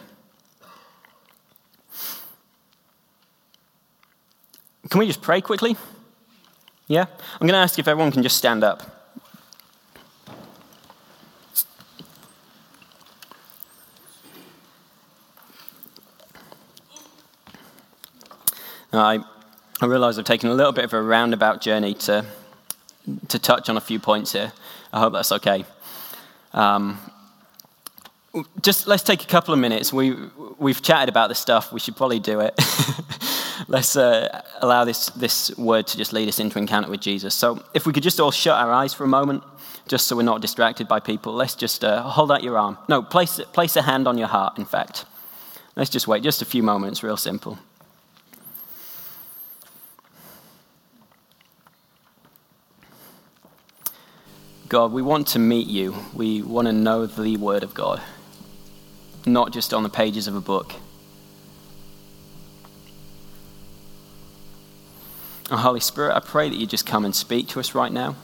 Can 4.90 5.00
we 5.00 5.06
just 5.06 5.22
pray 5.22 5.42
quickly? 5.42 5.76
Yeah? 6.90 7.06
I'm 7.34 7.48
going 7.48 7.54
to 7.54 7.60
ask 7.60 7.78
if 7.78 7.88
everyone 7.88 8.12
can 8.12 8.24
just 8.24 8.36
stand 8.36 8.64
up. 8.64 8.84
I, 18.92 19.20
I 19.80 19.86
realize 19.86 20.18
I've 20.18 20.26
taken 20.26 20.50
a 20.50 20.54
little 20.56 20.72
bit 20.72 20.84
of 20.84 20.94
a 20.94 21.02
roundabout 21.02 21.62
journey 21.62 21.94
to, 21.94 22.26
to 23.28 23.38
touch 23.38 23.70
on 23.70 23.78
a 23.78 23.82
few 23.82 24.00
points 24.00 24.32
here. 24.32 24.52
I 24.92 25.00
hope 25.00 25.14
that's 25.14 25.32
okay. 25.32 25.66
Um, 26.54 26.98
just 28.64 28.88
let's 28.88 29.04
take 29.04 29.24
a 29.24 29.28
couple 29.28 29.54
of 29.54 29.60
minutes. 29.60 29.94
We, 29.94 30.16
we've 30.58 30.82
chatted 30.82 31.08
about 31.08 31.30
this 31.30 31.38
stuff. 31.38 31.72
We 31.72 31.80
should 31.80 31.96
probably 31.96 32.20
do 32.20 32.40
it. 32.40 32.60
let's 33.68 33.96
uh, 33.96 34.42
allow 34.62 34.86
this, 34.86 35.08
this 35.12 35.56
word 35.58 35.88
to 35.88 35.98
just 35.98 36.14
lead 36.14 36.28
us 36.28 36.40
into 36.40 36.58
encounter 36.58 36.90
with 36.90 37.02
Jesus. 37.02 37.36
So, 37.36 37.64
if 37.74 37.86
we 37.86 37.94
could 37.94 38.04
just 38.04 38.20
all 38.20 38.32
shut 38.32 38.58
our 38.58 38.72
eyes 38.72 38.94
for 38.94 39.04
a 39.04 39.08
moment, 39.08 39.44
just 39.88 40.08
so 40.08 40.16
we're 40.16 40.24
not 40.24 40.42
distracted 40.42 40.88
by 40.88 41.00
people, 41.00 41.34
let's 41.34 41.56
just 41.56 41.84
uh, 41.84 42.04
hold 42.04 42.32
out 42.32 42.44
your 42.44 42.58
arm. 42.58 42.78
No, 42.88 43.02
place, 43.02 43.40
place 43.54 43.76
a 43.76 43.82
hand 43.82 44.08
on 44.08 44.18
your 44.18 44.28
heart, 44.28 44.58
in 44.58 44.66
fact. 44.66 45.06
Let's 45.76 45.90
just 45.90 46.08
wait 46.08 46.24
just 46.24 46.42
a 46.42 46.46
few 46.46 46.64
moments, 46.64 47.04
real 47.04 47.18
simple. 47.18 47.58
God, 54.70 54.92
we 54.92 55.02
want 55.02 55.26
to 55.30 55.40
meet 55.40 55.66
you. 55.66 55.96
We 56.14 56.44
want 56.44 56.68
to 56.68 56.72
know 56.72 57.08
the 57.08 57.38
Word 57.38 57.64
of 57.64 57.74
God, 57.74 58.00
not 59.26 59.52
just 59.52 59.74
on 59.74 59.82
the 59.82 59.90
pages 59.90 60.28
of 60.28 60.36
a 60.36 60.42
book. 60.42 60.74
Holy 65.58 65.80
Spirit, 65.80 66.16
I 66.16 66.20
pray 66.20 66.50
that 66.50 66.56
you 66.56 66.68
just 66.68 66.86
come 66.86 67.06
and 67.06 67.16
speak 67.16 67.48
to 67.50 67.60
us 67.60 67.74
right 67.74 67.92
now. 67.92 68.16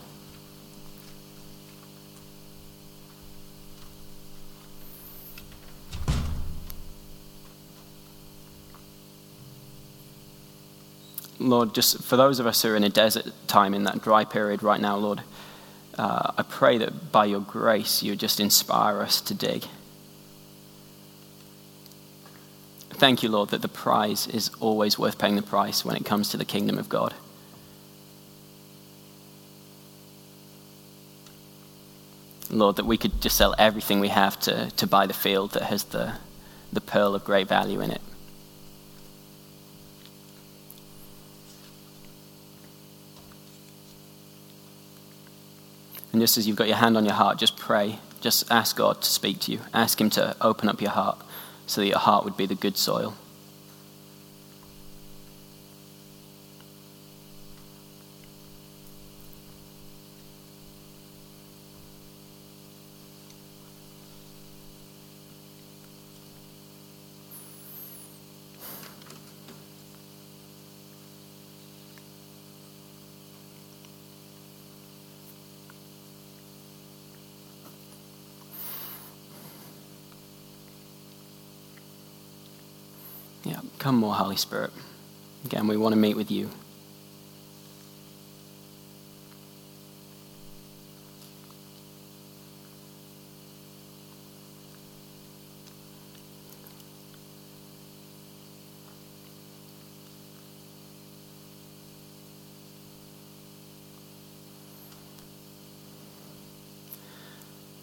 Lord, 11.39 11.73
just 11.73 12.03
for 12.03 12.15
those 12.15 12.39
of 12.39 12.47
us 12.47 12.61
who 12.61 12.69
are 12.69 12.75
in 12.75 12.83
a 12.83 12.89
desert 12.89 13.31
time, 13.47 13.73
in 13.73 13.83
that 13.83 14.01
dry 14.01 14.23
period 14.23 14.63
right 14.63 14.79
now, 14.79 14.95
Lord, 14.97 15.21
uh, 15.97 16.31
I 16.37 16.43
pray 16.43 16.77
that 16.77 17.11
by 17.11 17.25
your 17.25 17.41
grace 17.41 18.03
you 18.03 18.15
just 18.15 18.39
inspire 18.39 19.01
us 19.01 19.19
to 19.21 19.33
dig. 19.33 19.65
Thank 22.91 23.23
you, 23.23 23.29
Lord, 23.29 23.49
that 23.49 23.61
the 23.61 23.67
prize 23.67 24.27
is 24.27 24.51
always 24.59 24.97
worth 24.97 25.17
paying 25.17 25.35
the 25.35 25.41
price 25.41 25.83
when 25.83 25.95
it 25.95 26.05
comes 26.05 26.29
to 26.29 26.37
the 26.37 26.45
kingdom 26.45 26.77
of 26.77 26.87
God. 26.87 27.13
Lord, 32.55 32.77
that 32.77 32.85
we 32.85 32.97
could 32.97 33.21
just 33.21 33.35
sell 33.35 33.53
everything 33.57 33.99
we 33.99 34.07
have 34.07 34.39
to, 34.41 34.71
to 34.71 34.87
buy 34.87 35.07
the 35.07 35.13
field 35.13 35.51
that 35.51 35.63
has 35.63 35.83
the, 35.85 36.15
the 36.71 36.81
pearl 36.81 37.15
of 37.15 37.23
great 37.23 37.47
value 37.47 37.81
in 37.81 37.91
it. 37.91 38.01
And 46.11 46.21
just 46.21 46.37
as 46.37 46.47
you've 46.47 46.55
got 46.55 46.67
your 46.67 46.77
hand 46.77 46.95
on 46.95 47.03
your 47.03 47.13
heart, 47.13 47.37
just 47.37 47.57
pray. 47.57 47.99
Just 48.21 48.49
ask 48.49 48.77
God 48.77 49.01
to 49.01 49.09
speak 49.09 49.41
to 49.41 49.51
you. 49.51 49.59
Ask 49.73 49.99
Him 49.99 50.09
to 50.11 50.35
open 50.39 50.69
up 50.69 50.79
your 50.79 50.91
heart 50.91 51.17
so 51.67 51.81
that 51.81 51.87
your 51.87 51.99
heart 51.99 52.23
would 52.23 52.37
be 52.37 52.45
the 52.45 52.55
good 52.55 52.77
soil. 52.77 53.15
Yeah, 83.45 83.61
come 83.77 83.97
more, 83.97 84.15
Holy 84.15 84.37
Spirit. 84.37 84.71
Again, 85.45 85.67
we 85.67 85.77
want 85.77 85.93
to 85.93 85.97
meet 85.97 86.15
with 86.15 86.31
you. 86.31 86.49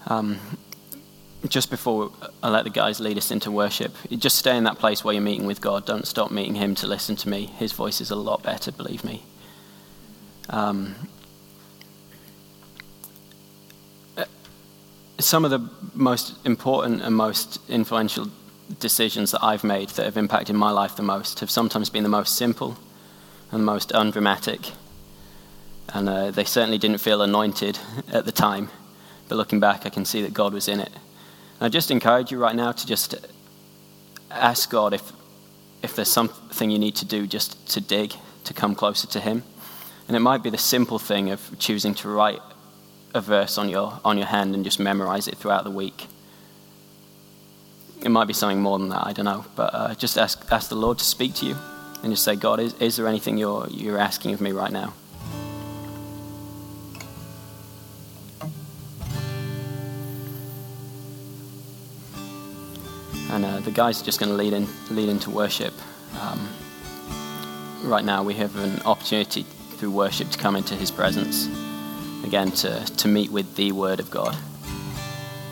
Um, 0.09 0.41
just 1.53 1.69
before 1.71 2.11
I 2.43 2.49
let 2.49 2.65
the 2.65 2.71
guys 2.71 2.99
lead 2.99 3.19
us 3.19 3.31
into 3.31 3.51
worship, 3.51 3.95
just 4.11 4.37
stay 4.37 4.57
in 4.57 4.65
that 4.65 4.79
place 4.79 5.05
where 5.05 5.13
you're 5.13 5.23
meeting 5.23 5.47
with 5.47 5.61
God. 5.61 5.85
Don't 5.85 6.07
stop 6.07 6.31
meeting 6.31 6.55
Him 6.55 6.75
to 6.77 6.87
listen 6.87 7.15
to 7.17 7.29
me. 7.29 7.45
His 7.45 7.73
voice 7.73 8.01
is 8.01 8.11
a 8.11 8.17
lot 8.17 8.43
better, 8.43 8.73
believe 8.73 9.05
me. 9.05 9.23
Um, 10.49 10.95
some 15.19 15.45
of 15.45 15.51
the 15.51 15.69
most 15.93 16.35
important 16.47 17.03
and 17.03 17.15
most 17.15 17.61
influential 17.69 18.29
decisions 18.81 19.33
that 19.33 19.45
I've 19.45 19.63
made 19.63 19.91
that 19.91 20.07
have 20.07 20.17
impacted 20.17 20.57
my 20.57 20.71
life 20.71 20.97
the 20.97 21.03
most 21.03 21.41
have 21.41 21.51
sometimes 21.51 21.91
been 21.91 22.03
the 22.03 22.09
most 22.09 22.35
simple 22.35 22.79
and 23.51 23.61
the 23.61 23.67
most 23.67 23.93
undramatic. 23.93 24.71
And 25.91 26.09
uh, 26.09 26.31
they 26.31 26.45
certainly 26.45 26.79
didn't 26.79 26.99
feel 26.99 27.21
anointed 27.21 27.79
at 28.11 28.25
the 28.25 28.33
time. 28.33 28.71
But 29.29 29.37
looking 29.37 29.61
back, 29.61 29.85
I 29.85 29.91
can 29.91 30.07
see 30.07 30.23
that 30.23 30.33
God 30.33 30.55
was 30.55 30.67
in 30.67 30.81
it. 30.81 30.93
And 31.63 31.67
I 31.67 31.71
just 31.71 31.93
encourage 31.93 32.33
you 32.33 32.39
right 32.39 32.57
now 32.57 32.73
to 32.73 32.87
just 32.89 33.15
ask 34.33 34.69
God 34.69 34.93
if, 34.93 35.13
if 35.81 35.95
there's 35.95 36.11
something 36.11 36.73
you 36.73 36.79
need 36.81 36.97
to 36.97 37.05
do 37.05 37.25
just 37.25 37.69
to 37.69 37.81
dig, 37.81 38.15
to 38.43 38.53
come 38.53 38.75
closer 38.75 39.07
to 39.07 39.21
Him. 39.21 39.45
And 40.09 40.17
it 40.17 40.19
might 40.19 40.43
be 40.43 40.51
the 40.51 40.59
simple 40.59 40.99
thing 40.99 41.31
of 41.31 41.57
choosing 41.61 41.95
to 41.95 42.09
write 42.09 42.41
a 43.15 43.21
verse 43.21 43.59
on 43.59 43.69
your, 43.69 44.01
on 44.05 44.19
your 44.19 44.27
hand 44.27 44.57
and 44.57 44.65
just 44.65 44.81
memorize 44.81 45.29
it 45.29 45.37
throughout 45.37 45.63
the 45.63 45.71
week. 45.71 46.09
It 48.05 48.09
might 48.09 48.27
be 48.27 48.35
something 48.35 48.61
more 48.61 48.81
than 48.81 48.89
that, 48.89 49.07
I 49.07 49.13
don't 49.13 49.27
know. 49.27 49.45
But 49.55 49.73
uh, 49.73 49.95
just 49.95 50.19
ask, 50.19 50.45
ask 50.51 50.69
the 50.69 50.75
Lord 50.75 50.99
to 50.99 51.05
speak 51.05 51.35
to 51.35 51.47
you 51.47 51.57
and 52.03 52.13
just 52.13 52.25
say, 52.25 52.35
God, 52.35 52.59
is, 52.59 52.75
is 52.81 52.97
there 52.97 53.07
anything 53.07 53.39
you're, 53.39 53.69
you're 53.71 53.99
asking 53.99 54.35
of 54.35 54.41
me 54.41 54.51
right 54.51 54.73
now? 54.73 54.95
And 63.33 63.45
uh, 63.45 63.61
the 63.61 63.71
guys 63.71 64.01
are 64.01 64.05
just 64.05 64.21
going 64.21 64.31
to 64.31 64.37
lead 64.37 64.53
in, 64.53 64.69
lead 64.91 65.09
into 65.09 65.31
worship. 65.31 65.73
Um, 66.21 66.49
right 67.83 68.05
now, 68.05 68.23
we 68.23 68.35
have 68.35 68.55
an 68.57 68.83
opportunity 68.83 69.43
through 69.43 69.91
worship 69.91 70.29
to 70.31 70.39
come 70.39 70.55
into 70.55 70.75
His 70.75 70.91
presence 70.91 71.49
again 72.25 72.51
to 72.53 72.85
to 72.85 73.09
meet 73.09 73.31
with 73.31 73.57
the 73.57 73.73
Word 73.73 74.01
of 74.01 74.11
God. 74.11 74.37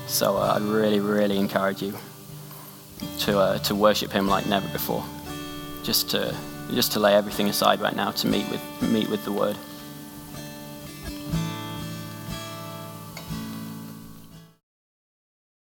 So 0.06 0.36
uh, 0.36 0.54
I 0.56 0.58
really, 0.58 1.00
really 1.00 1.38
encourage 1.38 1.82
you 1.82 1.94
to 3.20 3.38
uh, 3.38 3.58
to 3.60 3.74
worship 3.74 4.12
Him 4.12 4.28
like 4.28 4.46
never 4.46 4.68
before. 4.68 5.04
Just 5.82 6.10
to 6.10 6.34
just 6.72 6.92
to 6.92 7.00
lay 7.00 7.14
everything 7.14 7.48
aside 7.48 7.80
right 7.80 7.96
now 7.96 8.10
to 8.12 8.26
meet 8.26 8.48
with 8.50 8.62
meet 8.82 9.08
with 9.08 9.24
the 9.24 9.32
Word. 9.32 9.56